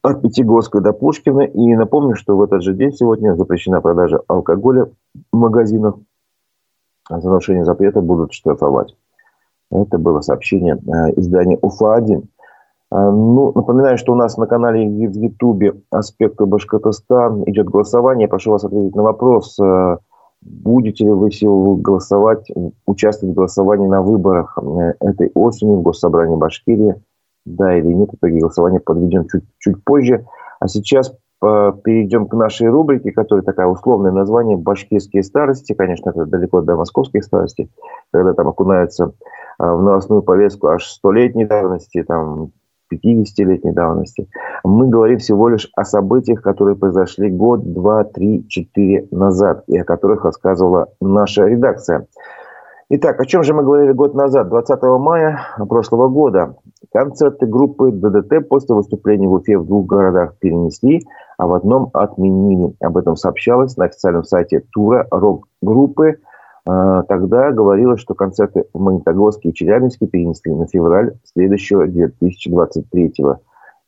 от 0.02 0.22
Пятигорска 0.22 0.82
до 0.82 0.94
Пушкина. 0.94 1.42
И 1.42 1.76
напомню, 1.76 2.16
что 2.16 2.36
в 2.36 2.44
этот 2.44 2.64
же 2.64 2.74
день 2.74 2.92
сегодня 2.94 3.36
запрещена 3.36 3.82
продажа 3.82 4.22
алкоголя 4.28 4.90
в 5.32 5.38
магазинах. 5.38 5.96
За 7.10 7.28
нарушение 7.28 7.66
запрета 7.66 8.02
будут 8.02 8.34
штрафовать. 8.34 8.96
Это 9.72 9.98
было 9.98 10.22
сообщение 10.22 10.76
э, 10.76 11.20
издания 11.20 11.58
УФА-1. 11.62 12.24
А, 12.92 13.12
ну, 13.12 13.52
напоминаю, 13.54 13.98
что 13.98 14.14
у 14.14 14.16
нас 14.16 14.38
на 14.38 14.48
канале 14.48 14.88
в 14.88 15.14
Ютубе 15.16 15.74
«Аспекты 15.90 16.46
Башкортостан» 16.46 17.44
идет 17.46 17.68
голосование. 17.68 18.28
Прошу 18.28 18.52
вас 18.52 18.64
ответить 18.64 18.96
на 18.96 19.04
вопрос, 19.04 19.60
э, 19.60 19.98
будете 20.42 21.06
ли 21.06 21.12
вы 21.12 21.30
голосовать, 21.78 22.52
участвовать 22.86 23.34
в 23.34 23.38
голосовании 23.38 23.88
на 23.88 24.02
выборах 24.02 24.58
э, 24.62 24.94
этой 25.00 25.32
осенью 25.34 25.78
в 25.78 25.82
Госсобрании 25.82 26.36
Башкирии 26.36 26.96
да 27.46 27.78
или 27.78 27.88
нет, 27.88 28.10
итоги 28.14 28.40
голосования 28.40 28.80
подведем 28.80 29.28
чуть, 29.28 29.44
чуть 29.60 29.84
позже. 29.84 30.26
А 30.60 30.68
сейчас 30.68 31.12
э, 31.12 31.72
перейдем 31.84 32.28
к 32.28 32.34
нашей 32.34 32.70
рубрике, 32.70 33.12
которая 33.12 33.44
такая 33.44 33.68
условное 33.68 34.12
название 34.12 34.58
«Башкирские 34.58 35.24
старости». 35.24 35.74
Конечно, 35.74 36.10
это 36.10 36.26
далеко 36.26 36.62
до 36.62 36.76
московских 36.76 37.24
старостей, 37.24 37.70
когда 38.12 38.34
там 38.34 38.48
окунаются 38.48 39.06
э, 39.06 39.10
в 39.60 39.82
новостную 39.82 40.24
повестку 40.24 40.68
аж 40.68 40.86
столетней 40.86 41.46
давности, 41.46 42.04
там 42.04 42.52
50-летней 42.92 43.72
давности. 43.72 44.28
Мы 44.64 44.88
говорим 44.88 45.20
всего 45.20 45.50
лишь 45.50 45.70
о 45.76 45.84
событиях, 45.84 46.42
которые 46.42 46.76
произошли 46.76 47.30
год, 47.30 47.74
два, 47.74 48.04
три, 48.04 48.48
четыре 48.48 49.08
назад, 49.12 49.64
и 49.68 49.78
о 49.78 49.84
которых 49.84 50.24
рассказывала 50.24 50.88
наша 51.02 51.46
редакция. 51.46 52.08
Итак, 52.98 53.20
о 53.20 53.26
чем 53.26 53.44
же 53.44 53.54
мы 53.54 53.62
говорили 53.62 53.92
год 53.92 54.14
назад? 54.14 54.48
20 54.48 54.82
мая 54.84 55.42
прошлого 55.68 56.08
года 56.08 56.56
концерты 56.94 57.46
группы 57.46 57.92
ДДТ 57.92 58.48
после 58.48 58.74
выступления 58.74 59.28
в 59.28 59.34
Уфе 59.34 59.58
в 59.58 59.66
двух 59.66 59.86
городах 59.86 60.38
перенесли, 60.40 61.02
а 61.38 61.46
в 61.46 61.54
одном 61.56 61.90
отменили. 61.92 62.74
Об 62.80 62.96
этом 62.96 63.18
сообщалось 63.18 63.76
на 63.76 63.86
официальном 63.86 64.24
сайте 64.24 64.64
тура 64.72 65.06
рок-группы. 65.12 66.20
А, 66.66 67.04
тогда 67.04 67.52
говорилось, 67.52 68.00
что 68.00 68.14
концерты 68.14 68.64
в 68.74 68.80
Магнитогорске 68.80 69.50
и 69.50 69.54
Челябинске 69.54 70.08
перенесли 70.08 70.54
на 70.54 70.66
февраль 70.66 71.18
следующего 71.34 71.88
2023 71.88 73.14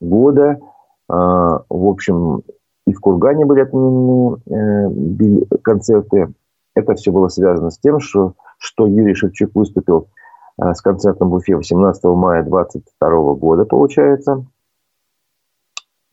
года. 0.02 0.60
А, 1.08 1.62
в 1.70 1.88
общем, 1.88 2.42
и 2.86 2.94
в 2.94 3.00
Кургане 3.00 3.46
были 3.46 3.62
отменены 3.62 4.36
э, 4.50 5.58
концерты. 5.62 6.28
Это 6.76 6.94
все 6.96 7.14
было 7.14 7.30
связано 7.30 7.72
с 7.72 7.80
тем, 7.80 8.02
что, 8.02 8.34
что 8.58 8.88
Юрий 8.88 9.14
Шевчук 9.14 9.52
выступил 9.56 10.10
э, 10.62 10.74
с 10.74 10.82
концертом 10.82 11.30
в 11.30 11.36
Уфе 11.36 11.56
18 11.56 12.04
мая 12.06 12.44
2022 12.44 13.34
года, 13.36 13.66
получается. 13.66 14.46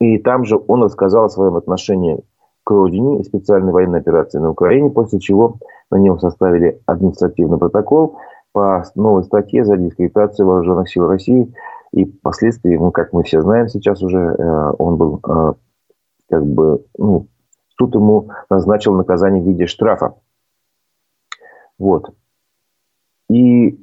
И 0.01 0.19
там 0.19 0.45
же 0.45 0.61
он 0.69 0.83
рассказал 0.83 1.27
о 1.27 1.31
своем 1.31 1.57
отношении 1.57 2.23
к 2.65 2.71
родине 2.71 3.21
и 3.21 3.25
специальной 3.25 3.73
военной 3.73 4.01
операции 4.01 4.39
на 4.39 4.51
Украине, 4.51 4.91
после 4.91 5.21
чего 5.21 5.59
на 5.91 5.97
него 5.97 6.19
составили 6.19 6.81
административный 6.87 7.59
протокол 7.59 8.19
по 8.53 8.85
новой 8.95 9.25
статье 9.25 9.65
за 9.65 9.77
дискредитацию 9.77 10.47
вооруженных 10.47 10.91
сил 10.91 11.07
России. 11.07 11.53
И 11.93 12.05
впоследствии, 12.07 12.77
ну, 12.77 12.91
как 12.91 13.13
мы 13.13 13.23
все 13.23 13.41
знаем 13.41 13.69
сейчас 13.69 14.03
уже, 14.03 14.19
э, 14.19 14.73
он 14.79 14.97
был 14.97 15.21
как 16.29 16.45
бы, 16.47 16.85
ну, 16.99 17.29
суд 17.79 17.95
ему 17.95 18.31
назначил 18.51 18.95
наказание 18.95 19.43
в 19.43 19.47
виде 19.47 19.67
штрафа. 19.67 20.15
Вот. 21.79 22.15
И 23.29 23.79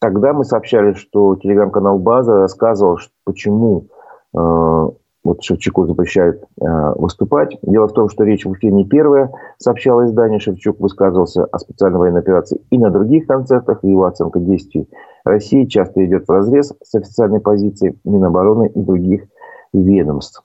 тогда 0.00 0.32
мы 0.32 0.44
сообщали, 0.44 0.94
что 0.94 1.36
телеграм-канал 1.36 1.98
«База» 1.98 2.34
рассказывал, 2.34 2.98
почему 3.24 3.86
э, 4.34 4.88
вот 5.24 5.42
Шевчуку 5.42 5.86
запрещают 5.86 6.42
э, 6.60 6.92
выступать. 6.96 7.58
Дело 7.62 7.88
в 7.88 7.92
том, 7.92 8.08
что 8.08 8.24
речь 8.24 8.46
в 8.46 8.50
Уфе 8.50 8.70
не 8.70 8.86
первая, 8.86 9.30
сообщало 9.58 10.06
издание. 10.06 10.38
Шевчук 10.38 10.80
высказывался 10.80 11.44
о 11.44 11.58
специальной 11.58 11.98
военной 11.98 12.20
операции 12.20 12.62
и 12.70 12.78
на 12.78 12.90
других 12.90 13.26
концертах. 13.26 13.80
Его 13.82 14.04
оценка 14.04 14.40
действий 14.40 14.88
России 15.24 15.66
часто 15.66 16.04
идет 16.04 16.26
в 16.26 16.30
разрез 16.30 16.72
с 16.82 16.94
официальной 16.94 17.40
позицией 17.40 17.98
Минобороны 18.04 18.68
и 18.68 18.80
других 18.80 19.24
ведомств. 19.72 20.42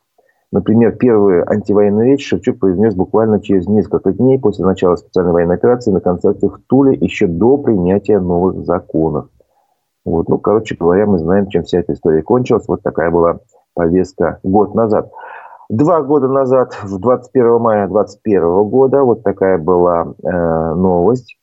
Например, 0.53 0.91
первую 0.91 1.49
антивоенную 1.51 2.05
речь 2.05 2.27
Шевчук 2.27 2.59
произнес 2.59 2.93
буквально 2.93 3.41
через 3.41 3.67
несколько 3.67 4.11
дней 4.11 4.37
после 4.37 4.63
начала 4.63 4.95
специальной 4.95 5.33
военной 5.33 5.55
операции 5.55 5.89
на 5.89 5.99
концерте 5.99 6.47
в 6.47 6.59
Туле 6.67 6.93
еще 6.93 7.25
до 7.25 7.57
принятия 7.57 8.19
новых 8.19 8.63
законов. 8.63 9.29
Вот. 10.05 10.29
Ну, 10.29 10.37
короче 10.37 10.75
говоря, 10.75 11.07
мы 11.07 11.17
знаем, 11.17 11.47
чем 11.47 11.63
вся 11.63 11.79
эта 11.79 11.93
история 11.93 12.21
кончилась. 12.21 12.67
Вот 12.67 12.83
такая 12.83 13.09
была 13.09 13.39
повестка 13.73 14.39
год 14.43 14.75
назад. 14.75 15.11
Два 15.69 16.03
года 16.03 16.27
назад, 16.27 16.77
в 16.83 16.99
21 16.99 17.59
мая 17.59 17.87
2021 17.87 18.63
года, 18.69 19.01
вот 19.01 19.23
такая 19.23 19.57
была 19.57 20.13
э, 20.23 20.73
новость. 20.75 21.35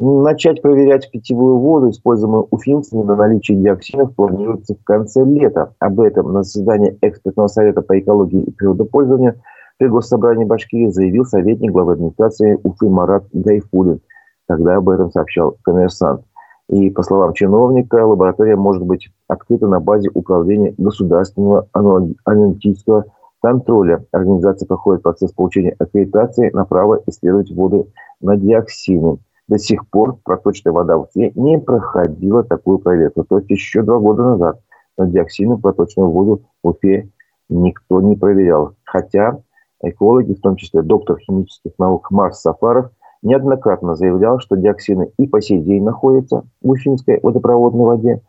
Начать 0.00 0.62
проверять 0.62 1.10
питьевую 1.10 1.58
воду, 1.58 1.90
используемую 1.90 2.46
уфимцами 2.52 3.02
на 3.02 3.16
наличие 3.16 3.58
диоксинов, 3.58 4.14
планируется 4.14 4.76
в 4.76 4.84
конце 4.84 5.24
лета. 5.24 5.74
Об 5.80 5.98
этом 5.98 6.32
на 6.32 6.44
заседании 6.44 6.96
экспертного 7.00 7.48
совета 7.48 7.82
по 7.82 7.98
экологии 7.98 8.44
и 8.44 8.52
природопользованию 8.52 9.40
при 9.76 9.88
Госсобрании 9.88 10.44
Башкирии 10.44 10.90
заявил 10.90 11.24
советник 11.24 11.72
главы 11.72 11.94
администрации 11.94 12.60
Уфы 12.62 12.88
Марат 12.88 13.24
Гайфулин. 13.32 14.00
Тогда 14.46 14.76
об 14.76 14.88
этом 14.88 15.10
сообщал 15.10 15.56
коммерсант. 15.62 16.22
И, 16.68 16.90
по 16.90 17.02
словам 17.02 17.34
чиновника, 17.34 18.06
лаборатория 18.06 18.54
может 18.54 18.84
быть 18.84 19.08
открыта 19.26 19.66
на 19.66 19.80
базе 19.80 20.10
управления 20.14 20.74
государственного 20.78 21.66
аналитического 21.72 23.06
контроля. 23.42 24.04
Организация 24.12 24.68
проходит 24.68 25.02
процесс 25.02 25.32
получения 25.32 25.74
аккредитации 25.76 26.50
на 26.52 26.64
право 26.64 27.02
исследовать 27.06 27.50
воду 27.50 27.88
на 28.20 28.36
диоксины. 28.36 29.18
До 29.48 29.58
сих 29.58 29.88
пор 29.88 30.18
проточная 30.24 30.72
вода 30.72 30.98
в 30.98 31.02
Уфе 31.02 31.32
не 31.34 31.58
проходила 31.58 32.44
такую 32.44 32.78
проверку. 32.78 33.24
То 33.24 33.38
есть 33.38 33.50
еще 33.50 33.82
два 33.82 33.98
года 33.98 34.22
назад 34.22 34.60
на 34.98 35.06
диоксины 35.06 35.56
проточную 35.56 36.10
воду 36.10 36.42
в 36.62 36.68
Уфе 36.68 37.08
никто 37.48 38.02
не 38.02 38.14
проверял. 38.14 38.74
Хотя 38.84 39.40
экологи, 39.82 40.34
в 40.34 40.40
том 40.40 40.56
числе 40.56 40.82
доктор 40.82 41.18
химических 41.18 41.72
наук 41.78 42.10
Марс 42.10 42.40
Сафаров, 42.42 42.90
неоднократно 43.22 43.94
заявлял, 43.94 44.38
что 44.38 44.56
диоксины 44.56 45.12
и 45.18 45.26
по 45.26 45.40
сей 45.40 45.60
день 45.60 45.82
находятся 45.82 46.44
в 46.62 46.70
уфимской 46.70 47.18
водопроводной 47.22 47.84
воде 47.84 48.22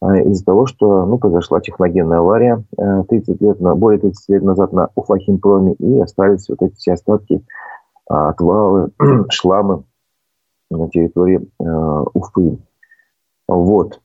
а, 0.00 0.16
из-за 0.18 0.44
того, 0.44 0.66
что 0.66 1.04
ну, 1.06 1.18
произошла 1.18 1.60
техногенная 1.60 2.18
авария 2.18 2.64
30 3.08 3.40
лет, 3.40 3.58
более 3.58 4.00
30 4.00 4.28
лет 4.28 4.42
назад 4.42 4.72
на 4.72 4.90
Уфахимпроме 4.94 5.74
и 5.74 5.98
остались 5.98 6.48
вот 6.48 6.62
эти 6.62 6.74
все 6.76 6.92
остатки, 6.92 7.44
а, 8.08 8.30
отвалы, 8.30 8.90
шламы 9.30 9.82
на 10.76 10.88
территории 10.88 11.40
э, 11.58 12.04
Уфы. 12.14 12.58
Вот. 13.48 14.00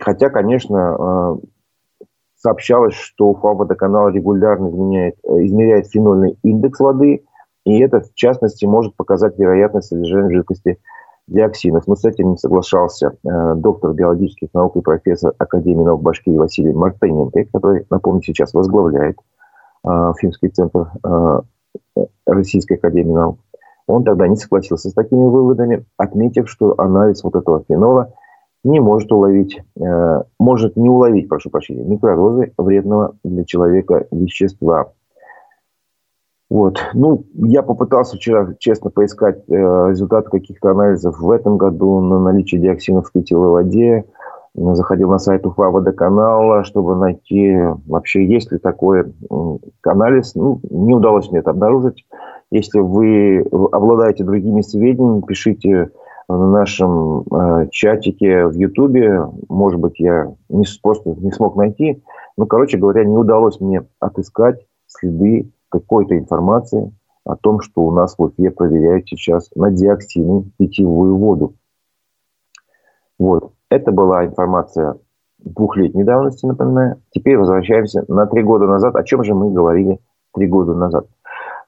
Хотя, 0.00 0.30
конечно, 0.30 0.96
э, 0.98 2.06
сообщалось, 2.36 2.94
что 2.94 3.28
Уфа 3.28 3.48
водоканал 3.48 4.08
регулярно 4.08 4.68
изменяет, 4.68 5.16
э, 5.24 5.44
измеряет 5.44 5.88
фенольный 5.88 6.38
индекс 6.42 6.80
воды, 6.80 7.24
и 7.64 7.78
это, 7.80 8.00
в 8.00 8.14
частности, 8.14 8.66
может 8.66 8.94
показать 8.96 9.38
вероятность 9.38 9.88
содержания 9.88 10.36
жидкости 10.36 10.78
диоксинов. 11.26 11.86
Но 11.86 11.96
с 11.96 12.04
этим 12.04 12.32
не 12.32 12.36
соглашался 12.36 13.16
доктор 13.22 13.94
биологических 13.94 14.48
наук 14.52 14.76
и 14.76 14.82
профессор 14.82 15.32
Академии 15.38 15.82
наук 15.82 16.02
Башкирии 16.02 16.36
Василий 16.36 16.74
Мартыненко, 16.74 17.44
который, 17.50 17.86
напомню, 17.88 18.20
сейчас 18.22 18.52
возглавляет 18.52 19.16
э, 19.86 20.12
центр 20.52 20.90
Российской 22.26 22.74
Академии 22.74 23.12
наук. 23.12 23.38
Он 23.86 24.04
тогда 24.04 24.28
не 24.28 24.36
согласился 24.36 24.88
с 24.88 24.94
такими 24.94 25.24
выводами, 25.24 25.84
отметив, 25.96 26.48
что 26.48 26.74
анализ 26.78 27.22
вот 27.22 27.36
этого 27.36 27.64
фенола 27.68 28.12
не 28.64 28.80
может 28.80 29.12
уловить, 29.12 29.60
э, 29.78 30.22
может 30.38 30.76
не 30.76 30.88
уловить, 30.88 31.28
прошу 31.28 31.50
прощения, 31.50 31.84
микродозы 31.84 32.52
вредного 32.56 33.14
для 33.22 33.44
человека 33.44 34.06
вещества. 34.10 34.92
Вот. 36.48 36.78
Ну, 36.94 37.24
я 37.34 37.62
попытался 37.62 38.16
вчера, 38.16 38.54
честно, 38.58 38.90
поискать 38.90 39.38
э, 39.48 39.52
результаты 39.52 40.30
каких-то 40.30 40.70
анализов 40.70 41.18
в 41.18 41.30
этом 41.30 41.58
году 41.58 42.00
на 42.00 42.18
наличие 42.20 42.60
диоксинов 42.60 43.08
в 43.08 43.12
питьевой 43.12 43.48
воде. 43.48 44.04
Заходил 44.54 45.10
на 45.10 45.18
сайт 45.18 45.44
Уфа 45.46 45.70
водоканала, 45.70 46.62
чтобы 46.62 46.94
найти 46.94 47.58
вообще 47.86 48.24
есть 48.24 48.52
ли 48.52 48.58
такой 48.58 49.00
э, 49.00 49.56
анализ. 49.82 50.36
Ну, 50.36 50.60
не 50.70 50.94
удалось 50.94 51.28
мне 51.30 51.40
это 51.40 51.50
обнаружить. 51.50 52.06
Если 52.54 52.78
вы 52.78 53.40
обладаете 53.72 54.22
другими 54.22 54.60
сведениями, 54.60 55.22
пишите 55.22 55.90
в 56.28 56.46
нашем 56.46 57.22
э, 57.22 57.66
чатике 57.72 58.46
в 58.46 58.52
Ютубе. 58.52 59.26
Может 59.48 59.80
быть, 59.80 59.98
я 59.98 60.32
не, 60.48 60.64
просто 60.80 61.16
не 61.16 61.32
смог 61.32 61.56
найти. 61.56 62.00
Ну, 62.36 62.46
короче 62.46 62.78
говоря, 62.78 63.04
не 63.04 63.16
удалось 63.16 63.58
мне 63.58 63.82
отыскать 63.98 64.64
следы 64.86 65.50
какой-то 65.68 66.16
информации 66.16 66.92
о 67.24 67.34
том, 67.34 67.60
что 67.60 67.82
у 67.82 67.90
нас 67.90 68.14
в 68.16 68.22
Уфе 68.22 68.52
проверяют 68.52 69.08
сейчас 69.08 69.50
на 69.56 69.72
диоксины 69.72 70.44
питьевую 70.56 71.16
воду. 71.16 71.54
Вот. 73.18 73.50
Это 73.68 73.90
была 73.90 74.26
информация 74.26 74.94
двухлетней 75.38 76.04
давности, 76.04 76.46
напоминаю. 76.46 77.02
Теперь 77.10 77.36
возвращаемся 77.36 78.04
на 78.06 78.26
три 78.26 78.44
года 78.44 78.66
назад. 78.66 78.94
О 78.94 79.02
чем 79.02 79.24
же 79.24 79.34
мы 79.34 79.50
говорили 79.50 79.98
три 80.32 80.46
года 80.46 80.72
назад? 80.72 81.06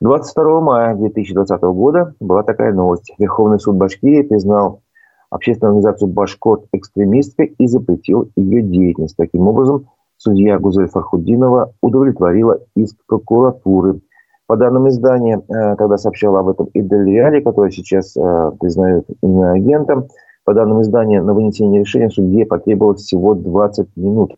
22 0.01 0.61
мая 0.61 0.95
2020 0.95 1.63
года 1.63 2.15
была 2.21 2.43
такая 2.43 2.73
новость. 2.73 3.13
Верховный 3.19 3.59
суд 3.59 3.77
Башкирии 3.77 4.23
признал 4.23 4.83
общественную 5.31 5.71
организацию 5.71 6.09
«Башкорт» 6.09 6.67
экстремисткой 6.73 7.55
и 7.59 7.67
запретил 7.67 8.31
ее 8.37 8.63
деятельность. 8.63 9.17
Таким 9.17 9.49
образом, 9.49 9.89
судья 10.17 10.59
Гузель 10.59 10.89
Фархудинова 10.89 11.73
удовлетворила 11.81 12.61
иск 12.75 12.97
прокуратуры. 13.07 14.01
По 14.47 14.57
данным 14.57 14.89
издания, 14.89 15.39
э, 15.41 15.77
тогда 15.77 15.97
сообщала 15.97 16.41
об 16.41 16.49
этом 16.49 16.69
Идель 16.73 17.05
Реали, 17.05 17.41
который 17.41 17.73
сейчас 17.73 18.17
э, 18.17 18.53
признают 18.61 19.07
иноагентом, 19.21 20.09
по 20.45 20.55
данным 20.55 20.83
издания, 20.83 21.21
на 21.23 21.35
вынесение 21.35 21.81
решения 21.81 22.09
судье 22.09 22.47
потребовалось 22.47 23.01
всего 23.01 23.35
20 23.35 23.97
минут. 23.97 24.37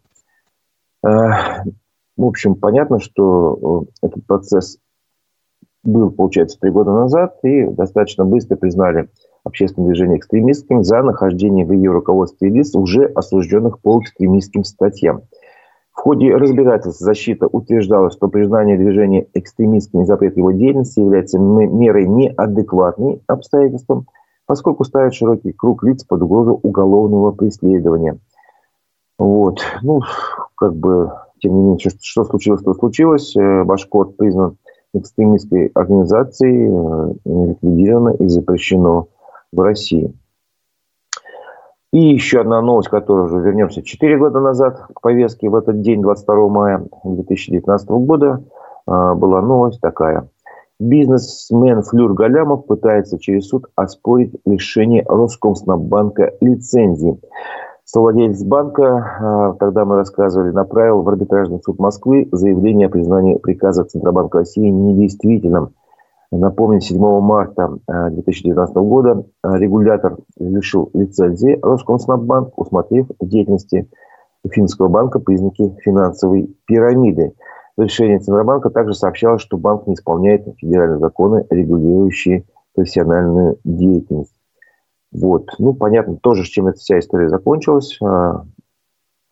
Э, 1.05 1.09
в 2.17 2.25
общем, 2.25 2.55
понятно, 2.55 3.01
что 3.01 3.85
этот 4.01 4.27
процесс 4.27 4.79
был, 5.89 6.11
получается, 6.11 6.59
три 6.61 6.71
года 6.71 6.93
назад, 6.93 7.39
и 7.43 7.65
достаточно 7.65 8.25
быстро 8.25 8.57
признали 8.57 9.09
общественное 9.45 9.89
движение 9.89 10.19
экстремистским 10.19 10.85
за 10.85 11.03
нахождение 11.03 11.65
в 11.65 11.73
ее 11.73 11.91
руководстве 11.91 12.51
лиц, 12.51 12.75
уже 12.75 13.07
осужденных 13.07 13.81
по 13.81 14.01
экстремистским 14.01 14.65
статьям. 14.65 15.23
В 15.93 16.01
ходе 16.01 16.33
разбирательства 16.37 17.05
защита 17.05 17.49
утверждала, 17.49 18.11
что 18.11 18.29
признание 18.29 18.77
движения 18.77 19.27
экстремистским 19.35 20.03
и 20.03 20.05
запрет 20.05 20.37
его 20.37 20.53
деятельности 20.53 21.01
является 21.01 21.41
мерой 21.41 22.07
неадекватной 22.07 23.21
обстоятельством, 23.27 24.07
поскольку 24.47 24.85
ставит 24.85 25.15
широкий 25.15 25.53
круг 25.53 25.83
лиц 25.83 26.05
под 26.05 26.23
угрозу 26.23 26.61
уголовного 26.63 27.33
преследования. 27.33 28.19
Вот. 29.19 29.61
Ну, 29.83 30.03
как 30.55 30.77
бы, 30.77 31.11
тем 31.41 31.55
не 31.55 31.63
менее, 31.63 31.79
что, 31.81 31.99
что 32.01 32.25
случилось, 32.25 32.63
то 32.63 32.75
случилось. 32.75 33.35
Э, 33.37 33.65
Башкорт 33.65 34.17
признан 34.17 34.57
экстремистской 34.99 35.71
организацией, 35.75 36.69
э, 36.69 37.15
ликвидировано 37.25 38.11
и 38.11 38.29
запрещено 38.29 39.09
в 39.53 39.61
России. 39.61 40.15
И 41.93 42.01
еще 42.01 42.41
одна 42.41 42.61
новость, 42.61 42.91
которая 42.91 43.25
уже 43.25 43.41
вернемся 43.41 43.83
4 43.83 44.19
года 44.19 44.41
назад 44.41 44.79
к 44.95 45.01
повестке 45.01 45.49
в 45.49 45.55
этот 45.55 45.81
день, 45.81 46.03
22 46.03 46.49
мая 46.49 46.87
2019 47.03 47.89
года, 48.01 48.45
а, 48.87 49.15
была 49.15 49.41
новость 49.41 49.81
такая. 49.81 50.29
Бизнесмен 50.79 51.83
Флюр 51.83 52.13
Галямов 52.13 52.67
пытается 52.67 53.19
через 53.19 53.49
суд 53.49 53.67
оспорить 53.75 54.35
лишение 54.45 55.03
Роскомснаббанка 55.09 56.35
лицензии. 56.41 57.19
Совладелец 57.91 58.43
банка, 58.45 58.85
а, 59.21 59.53
тогда 59.55 59.87
мы 59.87 59.97
рассказывали, 59.97 60.51
направил 60.51 61.03
в 61.03 61.09
арбитражный 61.09 61.61
суд 61.65 61.79
Москвы 61.79 62.29
заявление 62.33 62.89
о 62.89 62.91
признании 62.91 63.39
приказа 63.39 63.85
Центробанка 63.85 64.39
России 64.39 64.69
недействительным– 64.69 65.75
Напомню, 66.31 66.81
7 66.81 66.99
марта 67.21 67.79
2019 67.87 68.77
э, 68.77 68.81
года 68.81 69.25
э, 69.43 69.57
регулятор 69.57 70.19
лишил 70.39 70.91
лицензии 70.93 71.59
Роскомснаббанк, 71.63 72.59
усмотрев 72.59 73.07
в 73.19 73.27
деятельности 73.27 73.89
финского 74.51 74.89
банка 74.89 75.21
признаки 75.21 75.75
финансовой 75.83 76.55
пирамиды. 76.67 77.33
Решение 77.79 78.19
Центробанка 78.19 78.69
также 78.69 78.93
сообщало, 78.93 79.39
что 79.39 79.57
банк 79.57 79.87
не 79.87 79.95
исполняет 79.95 80.45
федеральные 80.59 80.99
законы, 80.99 81.47
регулирующие 81.49 82.45
профессиональную 82.75 83.59
деятельность. 83.65 84.38
Вот. 85.13 85.51
Ну, 85.59 85.75
понятно 85.75 86.17
тоже, 86.17 86.45
с 86.45 86.49
чем 86.49 86.67
эта 86.67 86.79
вся 86.79 86.99
история 86.99 87.29
закончилась. 87.29 87.99
Э, 88.03 88.35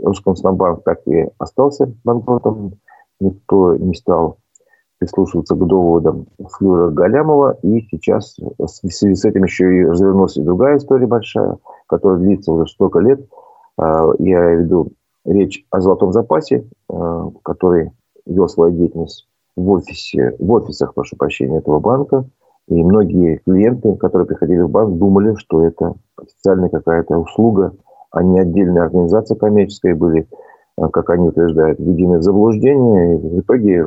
Роскомснаббанк 0.02 0.82
так 0.84 1.06
и 1.06 1.28
остался 1.38 1.92
банкротом. 2.04 2.74
Никто 3.20 3.76
не 3.76 3.94
стал 3.94 4.38
прислушиваться 4.98 5.54
к 5.54 5.66
доводам 5.66 6.26
Флюра 6.38 6.90
Галямова. 6.90 7.58
И 7.62 7.82
сейчас 7.90 8.36
в 8.58 8.66
связи 8.68 9.14
с 9.14 9.24
этим 9.24 9.44
еще 9.44 9.80
и 9.80 9.84
развернулась 9.84 10.34
другая 10.34 10.78
история 10.78 11.06
большая, 11.06 11.58
которая 11.86 12.18
длится 12.18 12.52
уже 12.52 12.66
столько 12.70 13.00
лет. 13.00 13.20
А, 13.78 14.10
я 14.18 14.50
веду 14.52 14.92
речь 15.24 15.64
о 15.70 15.80
золотом 15.80 16.12
запасе, 16.12 16.64
а, 16.88 17.30
который 17.42 17.92
вел 18.24 18.48
свою 18.48 18.74
деятельность 18.74 19.28
в, 19.54 19.70
офисе, 19.70 20.34
в 20.38 20.50
офисах, 20.50 20.94
прошу 20.94 21.16
прощения, 21.16 21.58
этого 21.58 21.78
банка. 21.78 22.26
И 22.68 22.83
многие 22.83 23.37
клиенты, 23.38 23.94
которые 23.96 24.26
приходили 24.26 24.61
в 24.61 24.70
банк, 24.70 24.98
думали, 24.98 25.35
что 25.37 25.62
это 25.64 25.94
официальная 26.16 26.68
какая-то 26.68 27.16
услуга, 27.18 27.74
а 28.11 28.22
не 28.22 28.40
отдельная 28.40 28.83
организация 28.83 29.37
коммерческая, 29.37 29.94
были, 29.94 30.29
а, 30.76 30.88
как 30.88 31.11
они 31.11 31.29
утверждают, 31.29 31.79
введены 31.79 32.18
в 32.18 32.22
заблуждение. 32.22 33.14
И 33.14 33.16
в 33.18 33.40
итоге 33.40 33.87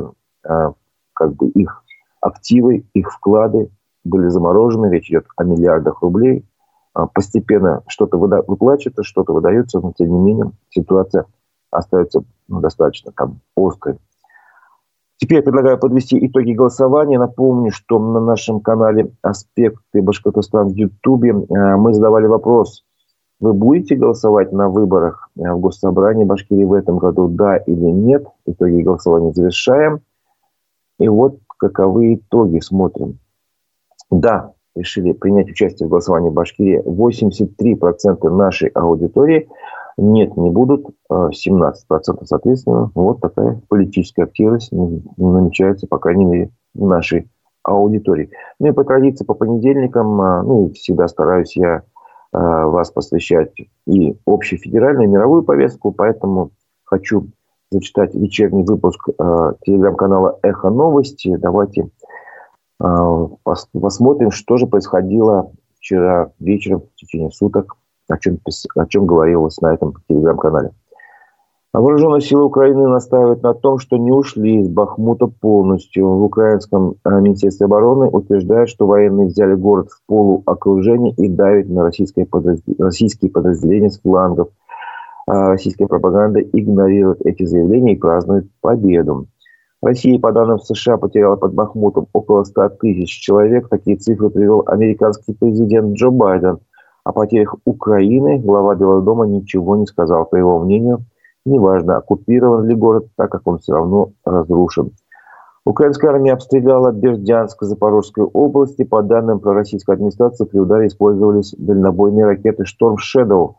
как 1.14 1.36
бы 1.36 1.50
их 1.50 1.84
активы, 2.22 2.86
их 2.94 3.12
вклады 3.12 3.70
были 4.04 4.30
заморожены, 4.30 4.90
речь 4.90 5.10
идет 5.10 5.26
о 5.36 5.44
миллиардах 5.44 6.02
рублей. 6.02 6.46
А, 6.94 7.08
постепенно 7.08 7.84
что-то 7.88 8.18
выплачивается, 8.18 9.04
что-то 9.04 9.34
выдается, 9.34 9.80
но 9.80 9.94
тем 9.98 10.10
не 10.12 10.20
менее 10.20 10.52
ситуация 10.70 11.26
остается 11.72 12.24
ну, 12.48 12.62
достаточно 12.62 13.12
там 13.12 13.42
острой. 13.56 13.98
Теперь 15.20 15.42
предлагаю 15.42 15.78
подвести 15.78 16.26
итоги 16.26 16.54
голосования. 16.54 17.20
Напомню, 17.20 17.72
что 17.72 18.00
на 18.00 18.22
нашем 18.22 18.62
канале 18.62 19.12
«Аспекты 19.22 20.02
Башкортостан» 20.02 20.70
в 20.70 20.76
Ютубе 20.76 21.32
а, 21.32 21.76
мы 21.76 21.94
задавали 21.94 22.26
вопрос, 22.26 22.86
вы 23.42 23.54
будете 23.54 23.96
голосовать 23.96 24.54
на 24.54 24.70
выборах 24.70 25.30
а, 25.38 25.56
в 25.56 25.60
Госсобрании 25.60 26.24
Башкирии 26.24 26.64
в 26.64 26.72
этом 26.72 27.00
году, 27.00 27.28
да 27.28 27.58
или 27.58 27.86
нет? 27.86 28.26
Итоги 28.46 28.82
голосования 28.82 29.34
завершаем. 29.34 30.00
И 31.00 31.10
вот 31.10 31.40
каковы 31.58 32.16
итоги 32.16 32.60
смотрим. 32.60 33.20
Да, 34.10 34.54
решили 34.74 35.12
принять 35.12 35.50
участие 35.50 35.88
в 35.88 35.90
голосовании 35.90 36.30
в 36.30 36.34
Башкирии 36.34 36.82
83% 36.82 38.30
нашей 38.30 38.70
аудитории. 38.70 39.50
Нет, 40.02 40.38
не 40.38 40.50
будут. 40.50 40.86
17% 41.12 41.74
а 41.92 42.26
соответственно. 42.26 42.90
Вот 42.96 43.20
такая 43.20 43.62
политическая 43.68 44.24
активность 44.24 44.72
намечается, 44.72 45.88
по 45.88 45.98
крайней 45.98 46.24
мере, 46.24 46.52
в 46.74 46.88
нашей 46.88 47.30
аудитории. 47.64 48.32
Ну 48.60 48.68
и 48.68 48.72
по 48.72 48.86
традиции, 48.86 49.26
по 49.26 49.34
понедельникам, 49.34 50.22
а, 50.22 50.44
ну, 50.44 50.72
всегда 50.72 51.10
стараюсь 51.10 51.58
я 51.58 51.84
а, 52.32 52.68
вас 52.68 52.92
посвящать 52.92 53.52
и 53.86 54.16
общефедеральную, 54.26 55.10
и 55.10 55.12
мировую 55.12 55.44
повестку, 55.44 55.92
поэтому 55.92 56.52
хочу 56.86 57.28
зачитать 57.70 58.16
вечерний 58.16 58.64
выпуск 58.64 59.10
телеграм-канала 59.64 60.40
«Эхо 60.42 60.70
новости». 60.70 61.36
Давайте 61.36 61.90
посмотрим, 62.80 64.32
что 64.32 64.58
же 64.58 64.66
происходило 64.66 65.52
вчера 65.78 66.32
вечером 66.40 66.82
в 66.82 66.96
течение 66.96 67.30
суток, 67.30 67.76
о 68.10 68.18
чем, 68.18 68.40
о 68.76 68.86
чем 68.88 69.06
говорилось 69.06 69.62
на 69.62 69.74
этом 69.74 69.94
телеграм-канале. 70.08 70.72
Вооруженные 71.72 72.22
силы 72.22 72.46
Украины 72.46 72.88
настаивают 72.88 73.44
на 73.44 73.54
том, 73.54 73.78
что 73.78 73.98
не 73.98 74.12
ушли 74.12 74.62
из 74.62 74.68
Бахмута 74.68 75.28
полностью. 75.28 76.08
В 76.08 76.24
украинском 76.24 76.96
э, 77.06 77.22
Министерстве 77.22 77.66
обороны 77.66 78.08
утверждают, 78.08 78.70
что 78.70 78.88
военные 78.88 79.28
взяли 79.28 79.54
город 79.54 79.90
в 79.92 80.02
полуокружении 80.08 81.14
и 81.16 81.28
давят 81.28 81.70
на 81.70 81.84
российские 81.84 82.26
подразделения 82.26 83.90
с 83.92 84.02
флангов– 84.02 84.50
а 85.30 85.50
российская 85.50 85.86
пропаганда 85.86 86.42
игнорирует 86.42 87.22
эти 87.24 87.46
заявления 87.46 87.94
и 87.94 88.00
празднует 88.00 88.48
победу. 88.62 89.28
Россия, 89.80 90.20
по 90.20 90.32
данным 90.32 90.58
США, 90.58 90.98
потеряла 90.98 91.36
под 91.36 91.54
Бахмутом 91.54 92.08
около 92.14 92.44
100 92.46 92.70
тысяч 92.82 93.12
человек. 93.12 93.70
Такие 93.70 93.98
цифры 93.98 94.32
привел 94.32 94.64
американский 94.66 95.36
президент 95.40 95.94
Джо 95.94 96.10
Байден. 96.10 96.58
О 97.10 97.12
потерях 97.12 97.56
Украины 97.66 98.38
глава 98.38 98.76
Белого 98.76 99.02
дома 99.02 99.26
ничего 99.26 99.76
не 99.76 99.88
сказал. 99.88 100.26
По 100.26 100.36
его 100.36 100.60
мнению, 100.60 101.06
неважно, 101.44 101.98
оккупирован 101.98 102.68
ли 102.68 102.76
город, 102.76 103.08
так 103.18 103.32
как 103.32 103.48
он 103.48 103.58
все 103.58 103.74
равно 103.74 104.12
разрушен. 104.24 104.92
Украинская 105.66 106.12
армия 106.12 106.34
обстреляла 106.34 106.92
Бердянск, 106.92 107.64
Запорожской 107.64 108.26
области. 108.26 108.84
По 108.84 109.02
данным 109.02 109.40
пророссийской 109.40 109.96
администрации, 109.96 110.46
при 110.46 110.60
ударе 110.60 110.86
использовались 110.86 111.56
дальнобойные 111.58 112.26
ракеты 112.26 112.66
«Шторм 112.66 113.00
Шэдоу» 113.00 113.56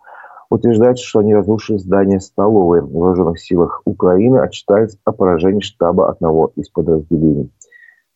утверждается, 0.49 1.05
что 1.05 1.19
они 1.19 1.35
разрушили 1.35 1.79
здание 1.79 2.21
столовой 2.21 2.83
в 2.83 2.93
вооруженных 2.93 3.41
силах 3.41 3.83
Украины, 3.85 4.39
отчитались 4.39 4.97
о 5.05 5.11
поражении 5.11 5.61
штаба 5.61 6.09
одного 6.09 6.53
из 6.55 6.69
подразделений. 6.69 7.51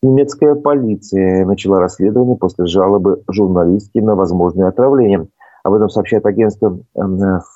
Немецкая 0.04 0.54
полиция 0.54 1.46
начала 1.46 1.80
расследование 1.80 2.36
после 2.36 2.66
жалобы 2.66 3.22
журналистки 3.30 4.00
на 4.00 4.14
возможное 4.14 4.68
отравление. 4.68 5.28
Об 5.62 5.72
этом 5.72 5.88
сообщает 5.88 6.26
агентство 6.26 6.78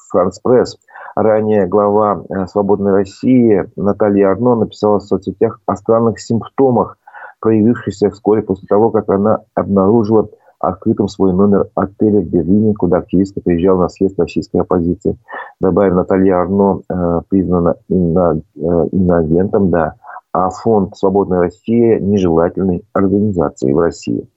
«Франс 0.09 0.41
Пресс». 0.41 0.79
Ранее 1.15 1.67
глава 1.67 2.23
э, 2.31 2.47
«Свободной 2.47 2.93
России» 2.93 3.71
Наталья 3.77 4.31
Арно 4.31 4.55
написала 4.55 4.99
в 4.99 5.03
соцсетях 5.03 5.61
о 5.67 5.77
странных 5.77 6.21
симптомах, 6.21 6.97
проявившихся 7.41 8.09
вскоре 8.09 8.41
после 8.41 8.67
того, 8.67 8.91
как 8.91 9.11
она 9.11 9.41
обнаружила 9.55 10.31
открытым 10.59 11.09
свой 11.09 11.35
номер 11.35 11.69
отеля 11.75 12.21
в 12.21 12.31
Берлине, 12.31 12.73
куда 12.73 12.97
активистка 12.99 13.43
приезжала 13.43 13.83
на 13.83 13.89
съезд 13.91 14.19
российской 14.19 14.63
оппозиции. 14.63 15.19
Добавим, 15.61 15.97
Наталья 15.97 16.37
Арно 16.37 16.81
э, 16.89 17.21
признана 17.29 17.75
ино, 17.91 18.41
э, 18.57 18.89
иноагентом, 18.93 19.69
да, 19.69 19.97
а 20.33 20.51
фонд 20.51 20.97
«Свободная 20.97 21.41
Россия» 21.41 21.99
нежелательной 21.99 22.85
организацией 22.93 23.73
в 23.73 23.79
России. 23.79 24.29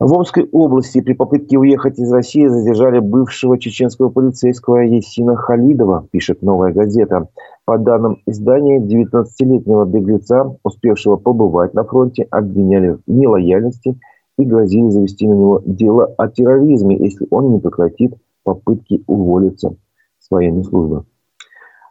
В 0.00 0.12
Омской 0.12 0.48
области 0.52 1.00
при 1.00 1.12
попытке 1.12 1.58
уехать 1.58 1.98
из 1.98 2.12
России 2.12 2.46
задержали 2.46 3.00
бывшего 3.00 3.58
чеченского 3.58 4.10
полицейского 4.10 4.78
Есина 4.78 5.34
Халидова, 5.34 6.06
пишет 6.10 6.42
«Новая 6.42 6.72
газета». 6.72 7.28
По 7.64 7.78
данным 7.78 8.22
издания, 8.24 8.78
19-летнего 8.78 9.84
беглеца, 9.84 10.56
успевшего 10.62 11.16
побывать 11.16 11.74
на 11.74 11.84
фронте, 11.84 12.26
обвиняли 12.30 12.92
в 12.92 13.00
нелояльности– 13.08 13.98
и 14.38 14.44
грозили 14.44 14.88
завести 14.88 15.26
на 15.26 15.34
него 15.34 15.62
дело 15.66 16.06
о 16.16 16.28
терроризме, 16.28 16.96
если 16.96 17.26
он 17.30 17.52
не 17.52 17.60
прекратит 17.60 18.14
попытки 18.44 19.02
уволиться 19.06 19.74
с 20.18 20.30
военной 20.30 20.64
службы. 20.64 21.04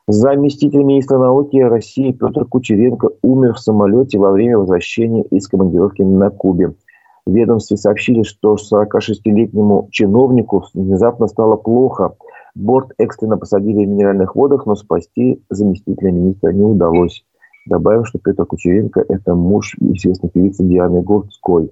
Заместитель 0.10 0.84
министра 0.84 1.18
науки 1.18 1.58
России 1.58 2.14
Петр 2.14 2.46
Кучеренко 2.46 3.10
умер 3.24 3.56
в 3.56 3.60
самолете 3.60 4.18
во 4.18 4.32
время 4.32 4.58
возвращения 4.58 5.24
из 5.24 5.50
командировки 5.50 6.02
на 6.02 6.30
Кубе. 6.30 6.76
В 7.26 7.36
ведомстве 7.36 7.76
сообщили, 7.76 8.24
что 8.24 8.56
46-летнему 8.56 9.90
чиновнику 9.92 10.64
внезапно 10.74 11.28
стало 11.28 11.58
плохо. 11.58 12.16
Борт 12.56 12.94
экстренно 12.98 13.36
посадили 13.36 13.84
в 13.84 13.90
минеральных 13.90 14.38
водах, 14.38 14.66
но 14.66 14.76
спасти 14.76 15.44
заместителя 15.50 16.12
министра 16.14 16.54
не 16.54 16.64
удалось. 16.64 17.26
Добавим, 17.66 18.06
что 18.06 18.18
Петр 18.18 18.46
Кучеренко– 18.46 19.04
это 19.10 19.36
муж 19.36 19.76
известной 19.78 20.30
певицы 20.30 20.64
Дианы 20.64 21.02
Гурцкой. 21.02 21.72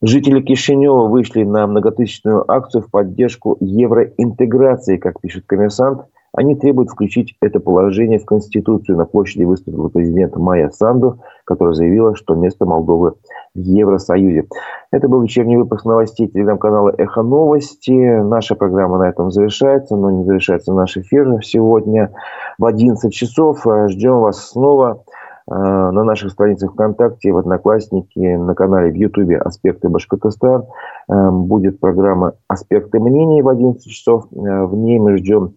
Жители 0.00 0.40
Кишинева 0.40 1.08
вышли 1.08 1.44
на 1.44 1.66
многотысячную 1.66 2.50
акцию 2.50 2.84
в 2.84 2.90
поддержку 2.90 3.58
евроинтеграции, 3.60 4.96
как 4.96 5.20
пишет 5.20 5.44
коммерсант. 5.46 6.06
Они 6.34 6.56
требуют 6.56 6.90
включить 6.90 7.36
это 7.40 7.60
положение 7.60 8.18
в 8.18 8.24
Конституцию. 8.24 8.98
На 8.98 9.04
площади 9.04 9.44
выступила 9.44 9.88
президент 9.88 10.36
Майя 10.36 10.68
Санду, 10.70 11.20
которая 11.44 11.74
заявила, 11.74 12.16
что 12.16 12.34
место 12.34 12.66
Молдовы 12.66 13.14
в 13.54 13.60
Евросоюзе. 13.60 14.48
Это 14.90 15.08
был 15.08 15.22
вечерний 15.22 15.56
выпуск 15.56 15.84
новостей 15.84 16.26
телеграм-канала 16.26 16.92
«Эхо 16.98 17.22
новости». 17.22 18.20
Наша 18.20 18.56
программа 18.56 18.98
на 18.98 19.08
этом 19.08 19.30
завершается, 19.30 19.94
но 19.96 20.10
не 20.10 20.24
завершается 20.24 20.72
наш 20.72 20.96
эфир 20.96 21.38
сегодня 21.42 22.10
в 22.58 22.64
11 22.66 23.12
часов. 23.12 23.64
Ждем 23.86 24.18
вас 24.18 24.48
снова 24.48 25.04
э, 25.48 25.54
на 25.54 26.02
наших 26.02 26.32
страницах 26.32 26.72
ВКонтакте, 26.72 27.30
в 27.30 27.36
Одноклассники, 27.36 28.18
на 28.18 28.56
канале 28.56 28.90
в 28.90 28.96
Ютубе 28.96 29.38
«Аспекты 29.38 29.88
Башкортостан». 29.88 30.64
Э, 31.08 31.30
будет 31.30 31.78
программа 31.78 32.32
«Аспекты 32.48 32.98
мнений» 32.98 33.40
в 33.40 33.48
11 33.48 33.84
часов. 33.88 34.24
Э, 34.32 34.64
в 34.64 34.74
ней 34.74 34.98
мы 34.98 35.16
ждем 35.16 35.54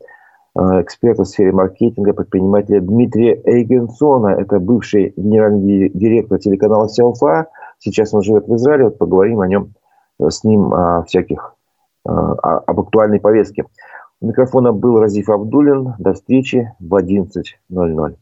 эксперта 0.58 1.24
в 1.24 1.28
сфере 1.28 1.52
маркетинга, 1.52 2.14
предпринимателя 2.14 2.82
Дмитрия 2.82 3.40
Эйгенсона. 3.46 4.30
Это 4.30 4.60
бывший 4.60 5.14
генеральный 5.16 5.90
директор 5.90 6.40
телеканала 6.40 6.90
Сяофа. 6.90 7.48
Сейчас 7.80 8.14
он 8.14 8.24
живет 8.24 8.48
в 8.48 8.56
Израиле. 8.56 8.86
Вот 8.86 8.98
поговорим 8.98 9.42
о 9.42 9.48
нем 9.48 9.74
э, 10.20 10.30
с 10.30 10.44
ним 10.44 10.74
о 10.74 11.04
всяких, 11.04 11.54
э, 12.06 12.10
об 12.10 12.80
актуальной 12.80 13.20
повестке. 13.20 13.66
У 14.20 14.28
микрофона 14.28 14.72
был 14.74 15.00
Разиф 15.00 15.30
Абдулин. 15.30 15.94
До 16.00 16.14
встречи 16.14 16.74
в 16.80 16.96
11.00. 16.96 18.16